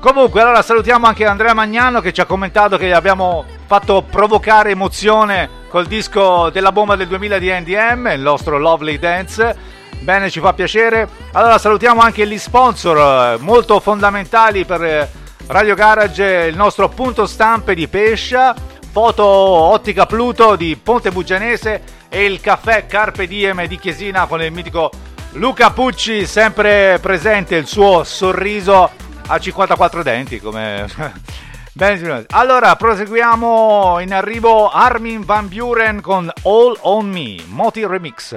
Comunque, 0.00 0.40
allora 0.40 0.60
salutiamo 0.60 1.06
anche 1.06 1.24
Andrea 1.24 1.54
Magnano 1.54 2.00
che 2.00 2.12
ci 2.12 2.20
ha 2.20 2.24
commentato 2.24 2.76
che 2.76 2.92
abbiamo 2.92 3.44
fatto 3.66 4.02
provocare 4.02 4.70
emozione 4.70 5.60
col 5.72 5.86
disco 5.86 6.50
della 6.50 6.70
bomba 6.70 6.96
del 6.96 7.08
2000 7.08 7.38
di 7.38 7.50
NDM, 7.50 8.10
il 8.12 8.20
nostro 8.20 8.58
Lovely 8.58 8.98
Dance. 8.98 9.56
Bene, 10.00 10.28
ci 10.28 10.38
fa 10.38 10.52
piacere. 10.52 11.08
Allora 11.32 11.56
salutiamo 11.56 12.02
anche 12.02 12.26
gli 12.26 12.36
sponsor 12.36 12.98
eh, 12.98 13.42
molto 13.42 13.80
fondamentali 13.80 14.66
per 14.66 14.84
eh, 14.84 15.10
Radio 15.46 15.74
Garage, 15.74 16.44
il 16.50 16.56
nostro 16.56 16.90
punto 16.90 17.24
stampe 17.24 17.74
di 17.74 17.88
Pescia, 17.88 18.54
Foto 18.90 19.24
Ottica 19.24 20.04
Pluto 20.04 20.56
di 20.56 20.76
Ponte 20.76 21.10
Bugianese 21.10 21.82
e 22.10 22.26
il 22.26 22.42
caffè 22.42 22.84
Carpe 22.84 23.26
Diem 23.26 23.66
di 23.66 23.78
Chiesina 23.78 24.26
con 24.26 24.42
il 24.42 24.52
mitico 24.52 24.90
Luca 25.32 25.70
Pucci, 25.70 26.26
sempre 26.26 26.98
presente 27.00 27.56
il 27.56 27.66
suo 27.66 28.04
sorriso 28.04 28.90
a 29.26 29.38
54 29.38 30.02
denti, 30.02 30.38
come... 30.38 31.40
Signori. 31.74 32.26
Allora, 32.30 32.76
proseguiamo 32.76 33.98
in 34.00 34.12
arrivo 34.12 34.68
Armin 34.68 35.24
Van 35.24 35.48
Buren 35.48 36.02
con 36.02 36.30
All 36.42 36.76
On 36.82 37.08
Me, 37.08 37.36
Moti 37.46 37.86
Remix. 37.86 38.34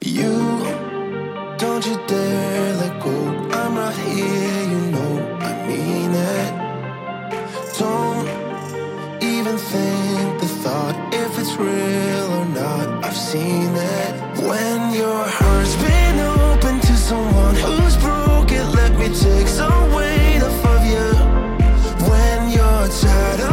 You, 0.00 0.62
don't 1.56 1.84
you 1.86 1.98
dare 2.06 2.74
let 2.74 2.98
go. 3.02 3.10
I'm 3.52 3.76
right 3.76 3.96
here, 3.96 4.62
you 4.68 4.90
know 4.90 5.38
I 5.40 5.66
mean 5.66 6.14
it. 6.14 6.52
Don't 7.78 8.28
even 9.22 9.56
think 9.56 10.40
the 10.40 10.46
thought 10.62 10.94
if 11.12 11.38
it's 11.38 11.56
real 11.56 12.32
or 12.40 12.46
not. 12.46 13.04
I've 13.04 13.16
seen 13.16 13.74
it. 13.74 14.14
When 14.46 14.92
your 14.92 15.24
heart's 15.26 15.76
been 15.76 16.20
open 16.20 16.80
to 16.80 16.96
someone 16.96 17.54
who's 17.54 17.96
broken, 17.96 18.70
let 18.72 18.92
me 18.98 19.08
take 19.08 19.48
some 19.48 19.92
weight 19.94 20.29
inside 23.02 23.49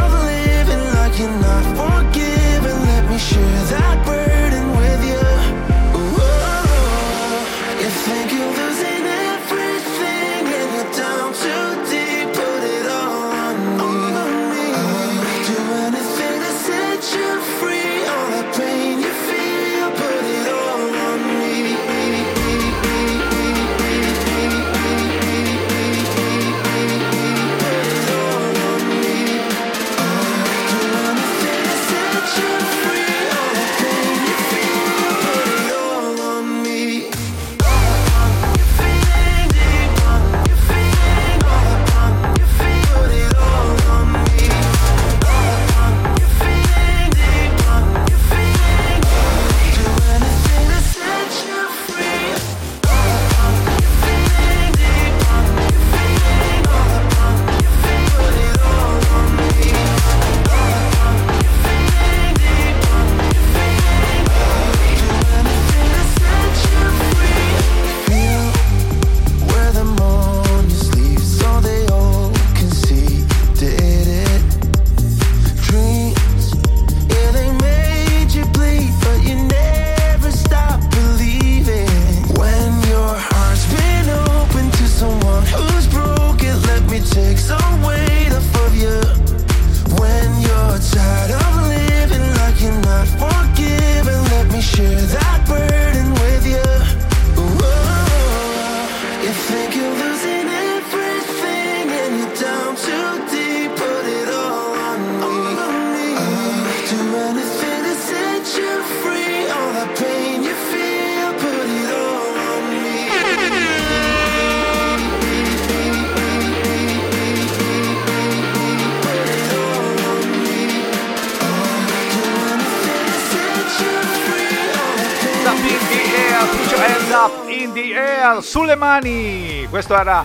mani. 128.78 129.66
Questo 129.68 129.94
era 129.94 130.24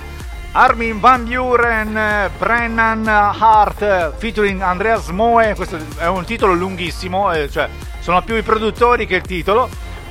Armin 0.53 0.99
Van 0.99 1.25
Buren, 1.25 2.29
Brennan 2.37 3.07
Hart 3.07 4.13
featuring 4.17 4.61
Andreas 4.61 5.09
Moe. 5.09 5.55
Questo 5.55 5.77
è 5.97 6.07
un 6.07 6.23
titolo 6.23 6.53
lunghissimo, 6.53 7.33
eh, 7.33 7.49
cioè 7.49 7.67
sono 7.99 8.21
più 8.21 8.35
i 8.35 8.43
produttori 8.43 9.05
che 9.05 9.15
il 9.15 9.23
titolo. 9.23 9.67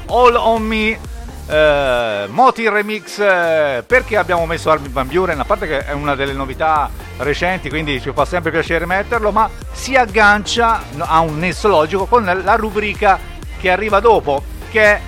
All 0.09 0.35
on 0.35 0.63
Me. 0.63 0.99
eh, 1.47 2.27
Moti 2.29 2.69
Remix 2.69 3.19
eh, 3.19 3.83
perché 3.87 4.17
abbiamo 4.17 4.47
messo 4.47 4.71
Armin 4.71 4.93
Van 4.93 5.09
Buren 5.09 5.41
a 5.41 5.45
parte 5.45 5.67
che 5.67 5.85
è 5.85 5.93
una 5.93 6.15
delle 6.15 6.33
novità 6.33 6.89
recenti 7.19 7.69
quindi 7.69 8.01
ci 8.01 8.13
fa 8.15 8.25
sempre 8.25 8.53
piacere 8.53 8.87
metterlo 8.87 9.33
ma 9.33 9.51
si 9.73 9.97
aggancia 9.97 10.83
a 10.99 11.19
un 11.21 11.39
nesso 11.39 11.67
logico 11.69 12.07
con 12.07 12.25
la 12.25 12.55
rubrica 12.55 13.19
che 13.59 13.71
arriva 13.71 13.99
dopo 13.99 14.43
che 14.71 14.83
è 14.83 15.01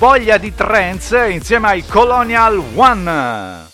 Voglia 0.00 0.38
di 0.38 0.54
Trance 0.54 1.28
insieme 1.28 1.68
ai 1.68 1.84
Colonial 1.86 2.58
One. 2.74 3.68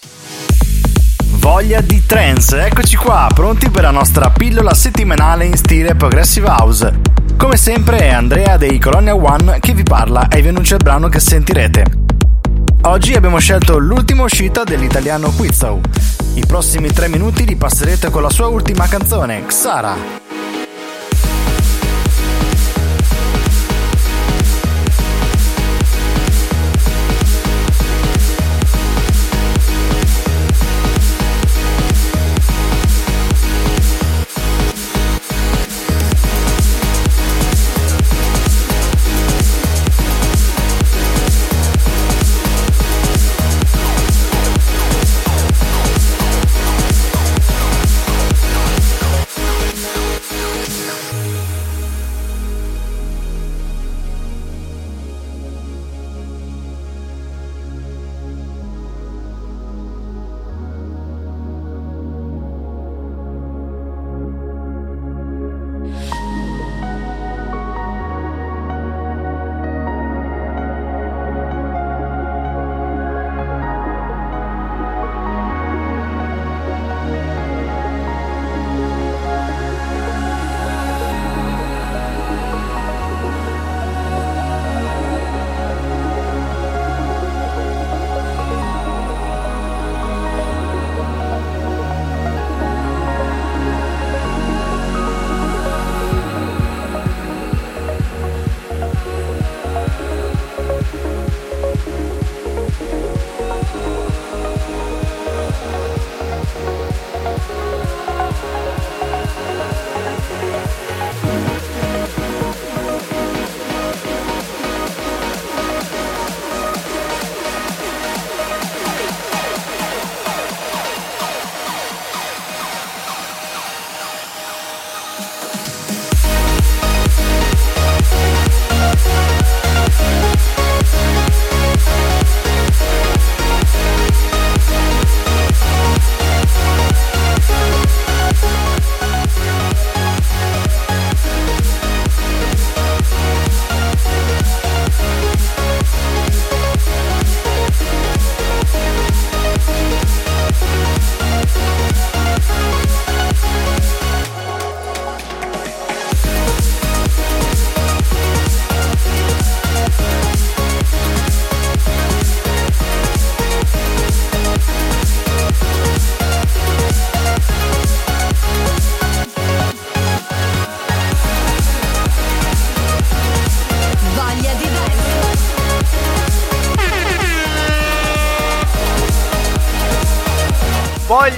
Voglia 1.38 1.80
di 1.80 2.04
trance, 2.04 2.66
eccoci 2.66 2.96
qua, 2.96 3.28
pronti 3.32 3.70
per 3.70 3.82
la 3.82 3.92
nostra 3.92 4.30
pillola 4.30 4.74
settimanale 4.74 5.44
in 5.44 5.56
stile 5.56 5.94
Progressive 5.94 6.48
House. 6.48 6.92
Come 7.36 7.56
sempre 7.56 7.98
è 7.98 8.08
Andrea 8.08 8.56
dei 8.56 8.80
Colonia 8.80 9.14
One 9.14 9.60
che 9.60 9.72
vi 9.72 9.84
parla 9.84 10.26
e 10.26 10.42
vi 10.42 10.48
annuncia 10.48 10.74
il 10.74 10.82
brano 10.82 11.06
che 11.06 11.20
sentirete. 11.20 11.84
Oggi 12.82 13.14
abbiamo 13.14 13.38
scelto 13.38 13.78
l'ultima 13.78 14.24
uscita 14.24 14.64
dell'italiano 14.64 15.30
Quizzo. 15.30 15.78
I 16.34 16.44
prossimi 16.44 16.88
tre 16.88 17.06
minuti 17.06 17.46
li 17.46 17.54
passerete 17.54 18.10
con 18.10 18.22
la 18.22 18.30
sua 18.30 18.48
ultima 18.48 18.88
canzone, 18.88 19.46
Xara. 19.46 20.25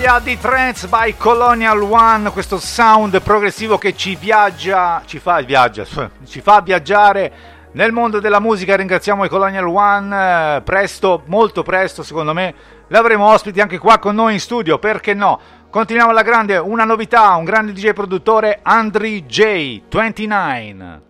storia 0.09 0.25
di 0.25 0.41
Trends 0.41 0.87
by 0.87 1.17
Colonial 1.19 1.83
One, 1.83 2.31
questo 2.31 2.57
sound 2.59 3.21
progressivo 3.21 3.77
che 3.77 3.95
ci 3.95 4.17
viaggia, 4.17 5.03
ci 5.05 5.19
fa, 5.19 5.43
viaggia, 5.43 5.85
ci 6.25 6.41
fa 6.41 6.63
viaggiare 6.63 7.31
nel 7.73 7.93
mondo 7.93 8.19
della 8.19 8.41
musica. 8.41 8.75
Ringraziamo 8.75 9.27
i 9.27 9.29
Colonial 9.29 9.67
One, 9.67 10.57
eh, 10.57 10.63
presto, 10.63 11.25
molto 11.27 11.63
presto 11.63 12.03
secondo 12.03 12.33
me, 12.33 12.55
l'avremo 12.87 13.27
ospiti 13.27 13.61
anche 13.61 13.77
qua 13.77 13.99
con 13.99 14.15
noi 14.15 14.33
in 14.33 14.41
studio, 14.41 14.79
perché 14.79 15.13
no? 15.13 15.39
Continuiamo 15.69 16.11
alla 16.11 16.23
grande, 16.23 16.57
una 16.57 16.85
novità, 16.85 17.35
un 17.35 17.45
grande 17.45 17.73
DJ 17.73 17.93
produttore, 17.93 18.61
Andri 18.63 19.27
J29. 19.29 21.08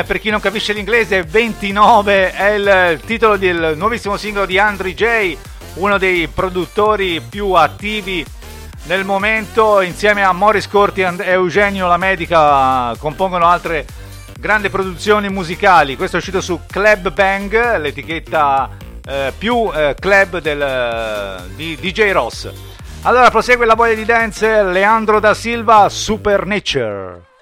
«29», 0.00 0.06
per 0.06 0.18
chi 0.18 0.30
non 0.30 0.40
capisce 0.40 0.72
l'inglese, 0.72 1.22
29 1.22 2.32
è 2.32 2.50
il 2.50 3.00
titolo 3.04 3.36
del 3.36 3.74
nuovissimo 3.76 4.16
singolo 4.16 4.46
di 4.46 4.58
Andri 4.58 4.94
J, 4.94 5.36
uno 5.74 5.98
dei 5.98 6.28
produttori 6.28 7.20
più 7.20 7.52
attivi 7.52 8.24
nel 8.84 9.04
momento, 9.04 9.80
insieme 9.80 10.22
a 10.22 10.32
Morris 10.32 10.68
Corti 10.68 11.00
e 11.00 11.14
Eugenio 11.30 11.88
La 11.88 11.96
Medica, 11.96 12.94
compongono 12.98 13.46
altre 13.46 13.84
grandi 14.38 14.68
produzioni 14.68 15.28
musicali. 15.28 15.96
Questo 15.96 16.16
è 16.16 16.18
uscito 16.18 16.40
su 16.40 16.60
Club 16.66 17.12
Bang, 17.12 17.78
l'etichetta 17.78 18.70
eh, 19.04 19.32
più 19.36 19.70
eh, 19.74 19.94
club 19.98 20.38
del, 20.40 21.50
di 21.54 21.76
DJ 21.80 22.12
Ross. 22.12 22.50
Allora 23.02 23.30
prosegue 23.30 23.66
la 23.66 23.74
voglia 23.74 23.94
di 23.94 24.04
dance, 24.04 24.62
Leandro 24.62 25.20
da 25.20 25.34
Silva, 25.34 25.88
Supernature. 25.88 27.34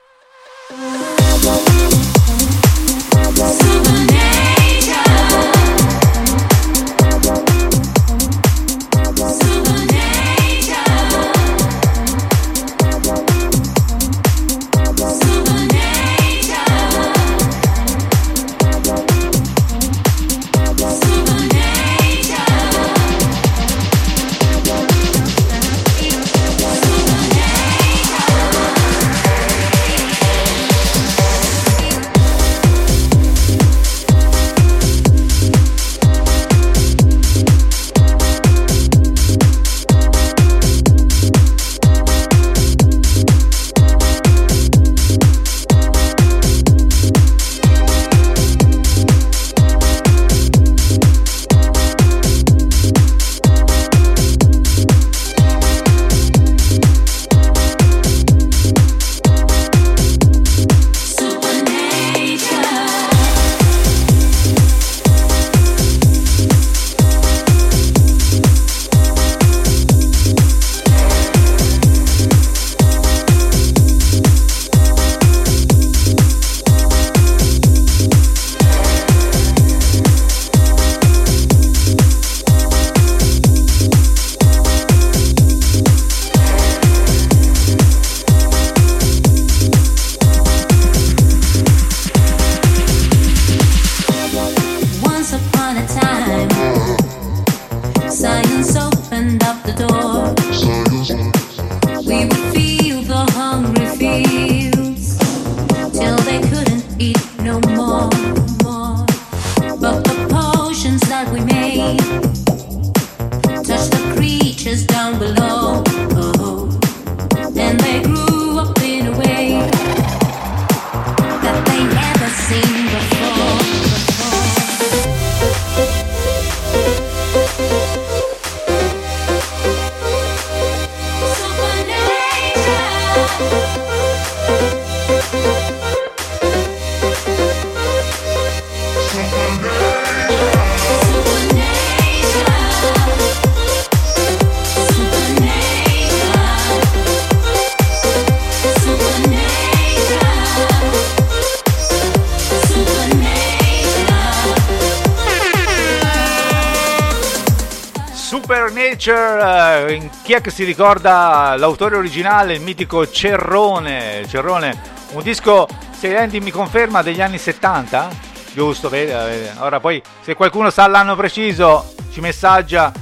È 160.34 160.40
che 160.40 160.50
si 160.50 160.64
ricorda 160.64 161.54
l'autore 161.56 161.96
originale, 161.96 162.54
il 162.54 162.60
mitico 162.60 163.08
Cerrone? 163.08 164.26
Cerrone, 164.26 164.80
un 165.12 165.22
disco, 165.22 165.68
se 165.96 166.16
Andy 166.16 166.40
mi 166.40 166.50
conferma, 166.50 167.02
degli 167.02 167.20
anni 167.20 167.38
70? 167.38 168.08
Giusto, 168.52 168.88
vedi? 168.88 169.12
vedi. 169.12 169.48
Ora 169.58 169.78
poi, 169.78 170.02
se 170.22 170.34
qualcuno 170.34 170.70
sa 170.70 170.88
l'anno 170.88 171.14
preciso, 171.14 171.94
ci 172.10 172.20
messaggia 172.20 172.92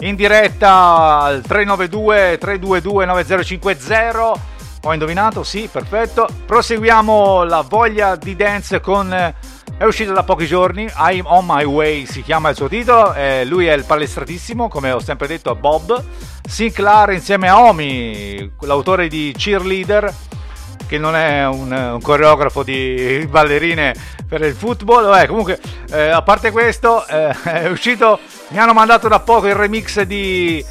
in 0.00 0.16
diretta 0.16 1.18
al 1.20 1.42
392 1.42 2.38
322 2.38 3.04
9050. 3.04 4.32
Ho 4.82 4.92
indovinato? 4.92 5.44
Sì, 5.44 5.68
perfetto. 5.70 6.26
Proseguiamo 6.44 7.44
la 7.44 7.60
voglia 7.60 8.16
di 8.16 8.34
dance 8.34 8.80
con... 8.80 9.34
È 9.80 9.84
uscito 9.84 10.12
da 10.12 10.24
pochi 10.24 10.46
giorni, 10.46 10.86
I'm 10.98 11.24
on 11.24 11.46
my 11.48 11.64
way 11.64 12.04
si 12.04 12.22
chiama 12.22 12.50
il 12.50 12.54
suo 12.54 12.68
titolo, 12.68 13.14
eh, 13.14 13.46
lui 13.46 13.64
è 13.64 13.72
il 13.72 13.86
palestratissimo, 13.86 14.68
come 14.68 14.92
ho 14.92 15.00
sempre 15.00 15.26
detto 15.26 15.54
Bob, 15.54 16.04
Sinclair 16.46 17.12
insieme 17.12 17.48
a 17.48 17.62
Omi, 17.62 18.56
l'autore 18.60 19.08
di 19.08 19.34
Cheerleader, 19.34 20.14
che 20.86 20.98
non 20.98 21.16
è 21.16 21.46
un, 21.46 21.72
un 21.72 22.00
coreografo 22.02 22.62
di 22.62 23.26
ballerine 23.30 23.94
per 24.28 24.42
il 24.42 24.52
football, 24.52 25.06
Vabbè, 25.06 25.26
comunque 25.26 25.58
eh, 25.90 26.10
a 26.10 26.20
parte 26.20 26.50
questo 26.50 27.06
eh, 27.06 27.34
è 27.44 27.68
uscito, 27.70 28.18
mi 28.48 28.58
hanno 28.58 28.74
mandato 28.74 29.08
da 29.08 29.20
poco 29.20 29.46
il 29.46 29.54
remix 29.54 30.02
di 30.02 30.62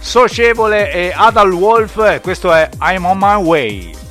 Socievole 0.00 0.90
e 0.90 1.12
Adal 1.14 1.52
Wolf, 1.52 2.20
questo 2.20 2.52
è 2.52 2.68
I'm 2.80 3.04
on 3.04 3.16
my 3.16 3.40
way. 3.40 4.05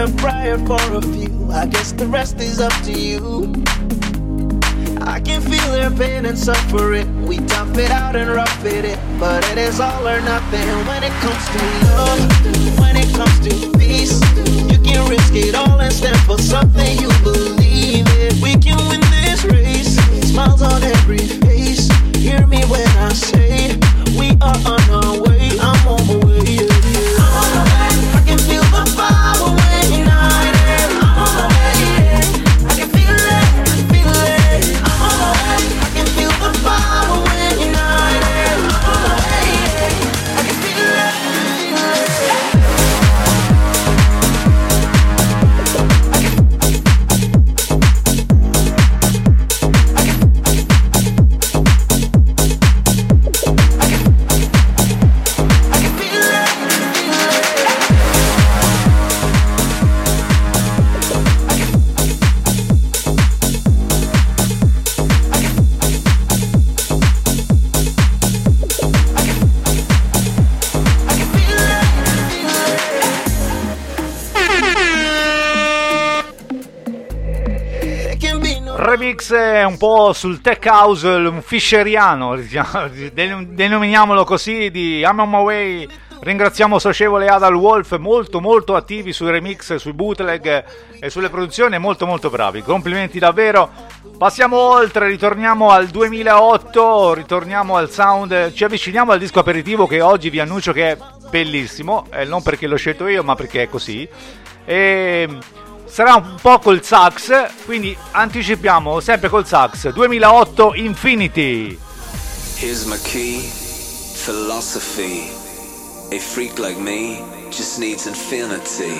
And 0.00 0.18
pray 0.18 0.56
for 0.66 0.80
a 0.94 1.02
few. 1.02 1.52
I 1.52 1.66
guess 1.66 1.92
the 1.92 2.06
rest 2.06 2.40
is 2.40 2.58
up 2.58 2.72
to 2.84 2.92
you. 2.92 3.52
I 5.02 5.20
can 5.20 5.42
feel 5.42 5.72
their 5.72 5.90
pain 5.90 6.24
and 6.24 6.38
suffering. 6.38 7.26
We 7.26 7.36
tough 7.38 7.76
it 7.76 7.90
out 7.90 8.16
and 8.16 8.30
rough 8.30 8.64
it 8.64 8.86
in, 8.86 8.98
but 9.18 9.44
it 9.50 9.58
is 9.58 9.78
all 9.78 10.08
or 10.08 10.20
nothing 10.22 10.68
when 10.88 11.02
it 11.02 11.12
comes 11.24 11.44
to 11.54 11.60
love. 11.84 12.80
When 12.80 12.96
it 12.96 13.14
comes 13.14 13.38
to 13.40 13.78
peace, 13.78 14.16
you 14.72 14.78
can 14.78 15.06
risk 15.10 15.34
it 15.34 15.54
all 15.54 15.78
and 15.80 15.92
stand 15.92 16.20
for 16.20 16.38
something 16.38 16.98
you 16.98 17.10
believe 17.22 18.08
in. 18.22 18.40
We 18.40 18.56
can 18.56 18.78
win 18.88 19.02
this 19.10 19.44
race. 19.44 19.96
Smiles 20.30 20.62
on 20.62 20.82
every 20.82 21.18
face. 21.18 21.88
Hear 22.16 22.46
me 22.46 22.64
when 22.64 22.88
I 22.96 23.12
say 23.12 23.76
we 24.18 24.30
are 24.40 24.56
on 24.64 24.80
our 25.04 25.22
way. 25.22 25.39
Remix 79.10 79.32
è 79.32 79.64
un 79.64 79.76
po' 79.76 80.12
sul 80.12 80.40
tech 80.40 80.64
house, 80.66 81.08
un 81.08 81.42
fischeriano, 81.42 82.36
diciamo, 82.38 82.88
den- 83.12 83.54
denominiamolo 83.56 84.24
così, 84.24 84.70
di 84.70 85.00
I'm 85.00 85.18
on 85.18 85.28
my 85.28 85.42
way. 85.42 85.88
Ringraziamo 86.20 86.78
Socievole 86.78 87.26
Adal 87.26 87.54
Wolf, 87.54 87.96
molto 87.96 88.40
molto 88.40 88.76
attivi 88.76 89.12
sui 89.12 89.30
remix, 89.30 89.74
sui 89.76 89.94
bootleg 89.94 90.64
e 91.00 91.10
sulle 91.10 91.28
produzioni, 91.28 91.76
molto 91.78 92.06
molto 92.06 92.30
bravi. 92.30 92.62
Complimenti 92.62 93.18
davvero. 93.18 93.70
Passiamo 94.16 94.56
oltre, 94.58 95.08
ritorniamo 95.08 95.70
al 95.70 95.88
2008, 95.88 97.14
ritorniamo 97.14 97.76
al 97.76 97.90
sound, 97.90 98.52
ci 98.52 98.62
avviciniamo 98.62 99.10
al 99.10 99.18
disco 99.18 99.40
aperitivo 99.40 99.88
che 99.88 100.02
oggi 100.02 100.30
vi 100.30 100.38
annuncio 100.38 100.72
che 100.72 100.92
è 100.92 100.98
bellissimo, 101.30 102.06
eh, 102.12 102.24
non 102.24 102.42
perché 102.42 102.68
l'ho 102.68 102.76
scelto 102.76 103.08
io, 103.08 103.24
ma 103.24 103.34
perché 103.34 103.62
è 103.62 103.68
così. 103.68 104.08
E 104.64 105.28
sarà 105.90 106.14
un 106.14 106.36
po' 106.40 106.58
col 106.58 106.82
sax, 106.82 107.64
quindi 107.64 107.96
anticipiamo 108.12 109.00
sempre 109.00 109.28
col 109.28 109.46
sax 109.46 109.92
2008 109.92 110.70
Infinity. 110.74 111.78
Here's 112.56 112.84
my 112.84 112.98
key, 113.02 113.40
philosophy. 114.14 115.30
A 116.12 116.18
freak 116.18 116.58
like 116.58 116.78
me 116.78 117.22
just 117.50 117.78
needs 117.78 118.06
infinity. 118.06 118.98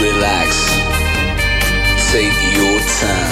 Relax, 0.00 0.50
take 2.10 2.32
your 2.56 2.80
time. 3.00 3.31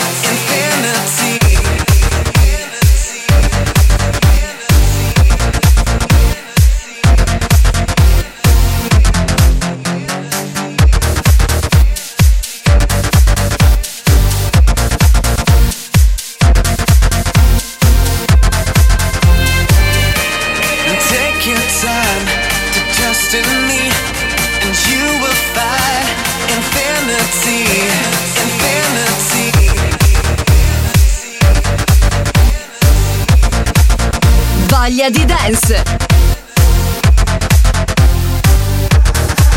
Voglia 34.81 35.11
di 35.11 35.23
dance. 35.25 35.75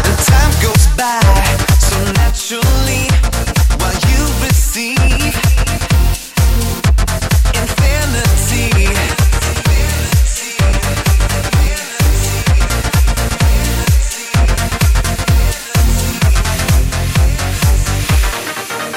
And 0.05 0.19
time 0.27 0.53
goes 0.61 0.87
by 0.99 1.19
so 1.81 1.97
naturally 2.13 3.09
while 3.79 3.95
you. 4.11 4.35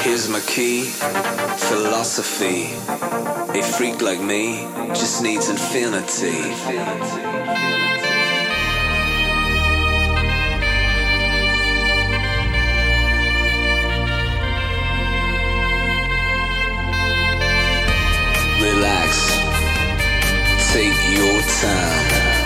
Here's 0.02 0.28
my 0.28 0.40
key, 0.40 0.90
philosophy. 2.08 2.64
A 3.58 3.62
freak 3.62 4.00
like 4.00 4.20
me 4.20 4.66
just 4.94 5.22
needs 5.22 5.50
infinity. 5.50 6.40
Relax. 18.64 19.10
Take 20.72 21.00
your 21.14 21.40
time. 21.60 22.38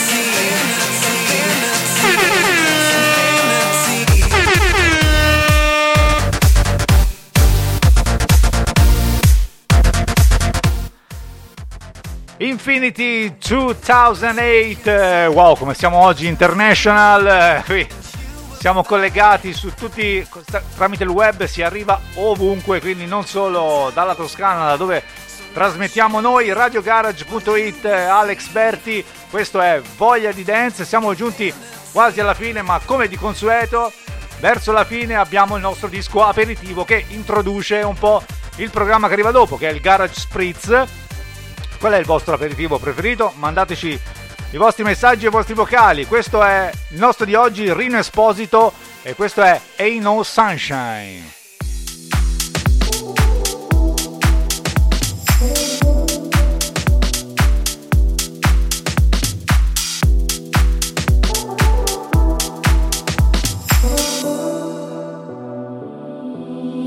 Infinity 12.37 13.37
2008, 13.39 14.87
eh, 14.87 15.25
wow 15.27 15.55
come 15.55 15.73
siamo 15.73 15.97
oggi 15.99 16.27
international, 16.27 17.25
eh, 17.27 17.63
siamo 18.65 18.83
collegati 18.83 19.53
su 19.53 19.71
tutti, 19.75 20.27
tramite 20.75 21.03
il 21.03 21.09
web 21.11 21.43
si 21.43 21.61
arriva 21.61 22.01
ovunque, 22.15 22.79
quindi 22.79 23.05
non 23.05 23.23
solo 23.23 23.91
dalla 23.93 24.15
Toscana 24.15 24.69
da 24.69 24.75
dove 24.75 25.03
trasmettiamo 25.53 26.19
noi, 26.19 26.51
radiogarage.it, 26.51 27.85
Alex 27.85 28.47
Berti, 28.47 29.05
questo 29.29 29.61
è 29.61 29.79
Voglia 29.97 30.31
di 30.31 30.43
Dance, 30.43 30.83
siamo 30.83 31.13
giunti 31.13 31.53
quasi 31.91 32.21
alla 32.21 32.33
fine 32.33 32.63
ma 32.63 32.81
come 32.83 33.07
di 33.07 33.17
consueto 33.17 33.91
verso 34.39 34.71
la 34.71 34.83
fine 34.83 35.13
abbiamo 35.15 35.57
il 35.57 35.61
nostro 35.61 35.87
disco 35.87 36.23
aperitivo 36.23 36.85
che 36.85 37.05
introduce 37.09 37.83
un 37.83 37.93
po' 37.93 38.23
il 38.55 38.71
programma 38.71 39.05
che 39.05 39.13
arriva 39.13 39.29
dopo, 39.29 39.57
che 39.57 39.69
è 39.69 39.71
il 39.71 39.79
Garage 39.79 40.19
Spritz. 40.21 40.85
Qual 41.77 41.93
è 41.93 41.99
il 41.99 42.05
vostro 42.05 42.33
aperitivo 42.33 42.79
preferito? 42.79 43.31
Mandateci 43.35 44.23
i 44.55 44.57
vostri 44.57 44.85
messaggi 44.85 45.25
e 45.25 45.27
i 45.27 45.31
vostri 45.31 45.53
vocali. 45.53 46.05
Questo 46.05 46.41
è 46.41 46.71
il 46.91 46.97
nostro 46.97 47.25
di 47.25 47.35
oggi, 47.35 47.73
Rino 47.73 47.97
Esposito, 47.97 48.71
e 49.01 49.13
questo 49.13 49.41
è 49.41 49.59
Ain't 49.75 50.01
No 50.01 50.23
Sunshine. 50.23 51.33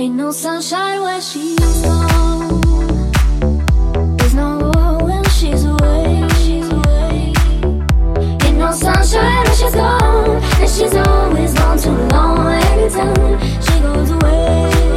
Ain't 0.00 0.14
no 0.14 0.30
sunshine 0.30 1.02
where 1.02 1.20
she's 1.20 1.82
gone. 1.82 2.17
Gone. 9.74 10.42
And 10.60 10.70
she's 10.70 10.94
always 10.94 11.54
gone 11.54 11.78
too 11.78 11.90
long. 11.90 12.46
Every 12.48 12.90
time 12.90 13.40
she 13.62 13.80
goes 13.80 14.10
away. 14.10 14.87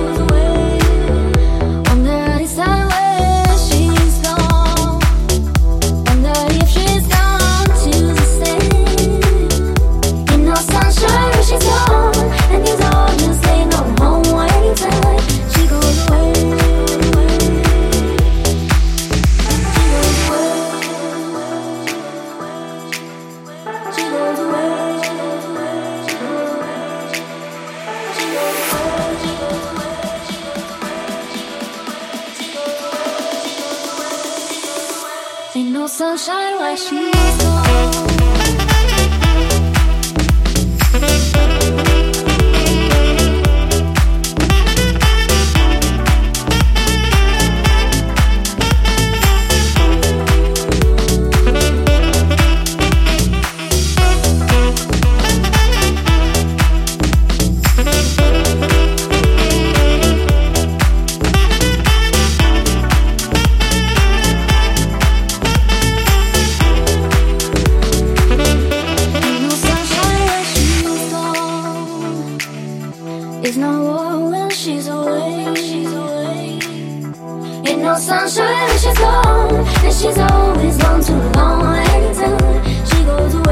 No 77.82 77.96
sunshine 77.98 78.68
when 78.68 78.78
she's 78.78 78.98
gone. 78.98 79.56
And 79.84 79.94
she's 79.94 80.18
always 80.18 80.78
gone 80.78 81.02
too 81.04 81.14
long. 81.38 81.76
Anytime 81.76 82.86
she 82.86 83.04
goes 83.04 83.34
away. 83.34 83.51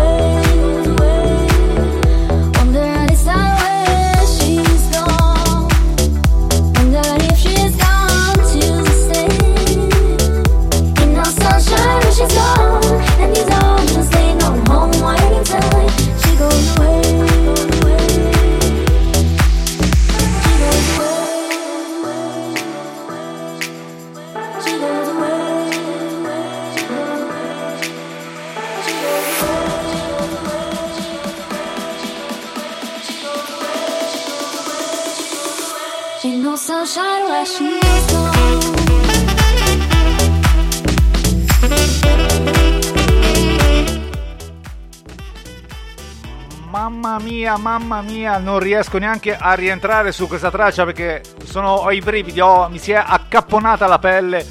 Mamma 47.20 47.32
mia, 47.32 47.58
mamma 47.58 48.02
mia, 48.02 48.38
non 48.38 48.60
riesco 48.60 48.98
neanche 48.98 49.36
a 49.36 49.54
rientrare 49.54 50.14
su 50.14 50.26
questa 50.26 50.50
traccia 50.50 50.86
perché 50.86 51.22
sono, 51.44 51.72
ho 51.74 51.92
i 51.92 52.00
brividi, 52.00 52.40
ho- 52.40 52.70
mi 52.70 52.78
si 52.78 52.94
è 52.94 53.04
accapponata 53.06 53.88
la 53.88 54.00
pelle. 54.00 54.46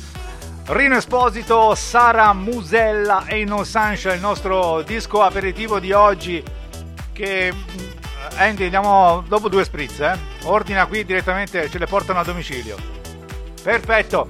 Rino 0.66 0.96
Esposito, 0.96 1.74
Sara 1.74 2.30
Musella 2.34 3.24
e 3.24 3.42
No 3.46 3.64
Sunshine, 3.64 4.14
il 4.16 4.20
nostro 4.20 4.82
disco 4.82 5.22
aperitivo 5.22 5.80
di 5.80 5.92
oggi 5.92 6.44
che 7.10 7.50
mm, 7.54 8.36
Andy 8.36 8.64
andiamo 8.64 9.24
dopo 9.26 9.48
due 9.48 9.64
spritz, 9.64 10.00
eh? 10.00 10.18
Ordina 10.42 10.84
qui 10.84 11.06
direttamente, 11.06 11.70
ce 11.70 11.78
le 11.78 11.86
portano 11.86 12.18
a 12.18 12.24
domicilio. 12.24 12.76
Perfetto. 13.62 14.28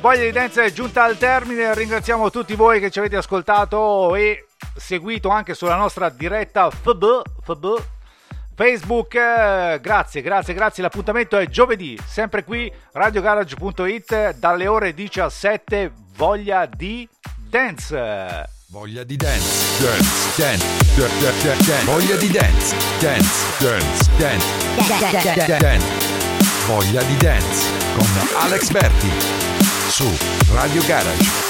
Voglia 0.00 0.22
di 0.22 0.30
Dance 0.30 0.64
è 0.64 0.72
giunta 0.72 1.02
al 1.02 1.18
termine, 1.18 1.74
ringraziamo 1.74 2.30
tutti 2.30 2.54
voi 2.54 2.78
che 2.78 2.90
ci 2.90 3.00
avete 3.00 3.16
ascoltato 3.16 4.14
e 4.14 4.46
seguito 4.76 5.28
anche 5.28 5.54
sulla 5.54 5.74
nostra 5.74 6.08
diretta 6.08 6.70
FB, 6.70 7.22
FB 7.42 7.66
Facebook. 8.54 9.14
eh, 9.14 9.78
Grazie, 9.82 10.22
grazie, 10.22 10.54
grazie. 10.54 10.82
L'appuntamento 10.84 11.36
è 11.36 11.46
giovedì, 11.48 11.98
sempre 12.06 12.44
qui, 12.44 12.72
radiogarage.it, 12.92 14.36
dalle 14.36 14.66
ore 14.68 14.94
17, 14.94 15.92
voglia 16.16 16.66
di 16.66 17.08
dance. 17.48 18.44
Voglia 18.70 19.02
di 19.02 19.16
dance, 19.16 19.82
dance, 19.84 20.42
dance, 20.42 20.64
dance, 20.96 21.64
dance. 21.64 21.84
Voglia 21.84 22.16
di 22.16 22.30
dance, 22.30 22.76
dance, 23.00 23.46
dance, 23.58 24.10
dance, 24.18 25.34
dance, 25.34 25.56
dance. 25.58 25.86
Voglia 26.66 27.02
di 27.02 27.16
dance 27.16 27.66
con 27.96 28.06
Alex 28.42 28.70
Berti 28.70 29.57
su 29.98 30.08
Radio 30.54 30.80
Garage. 30.86 31.47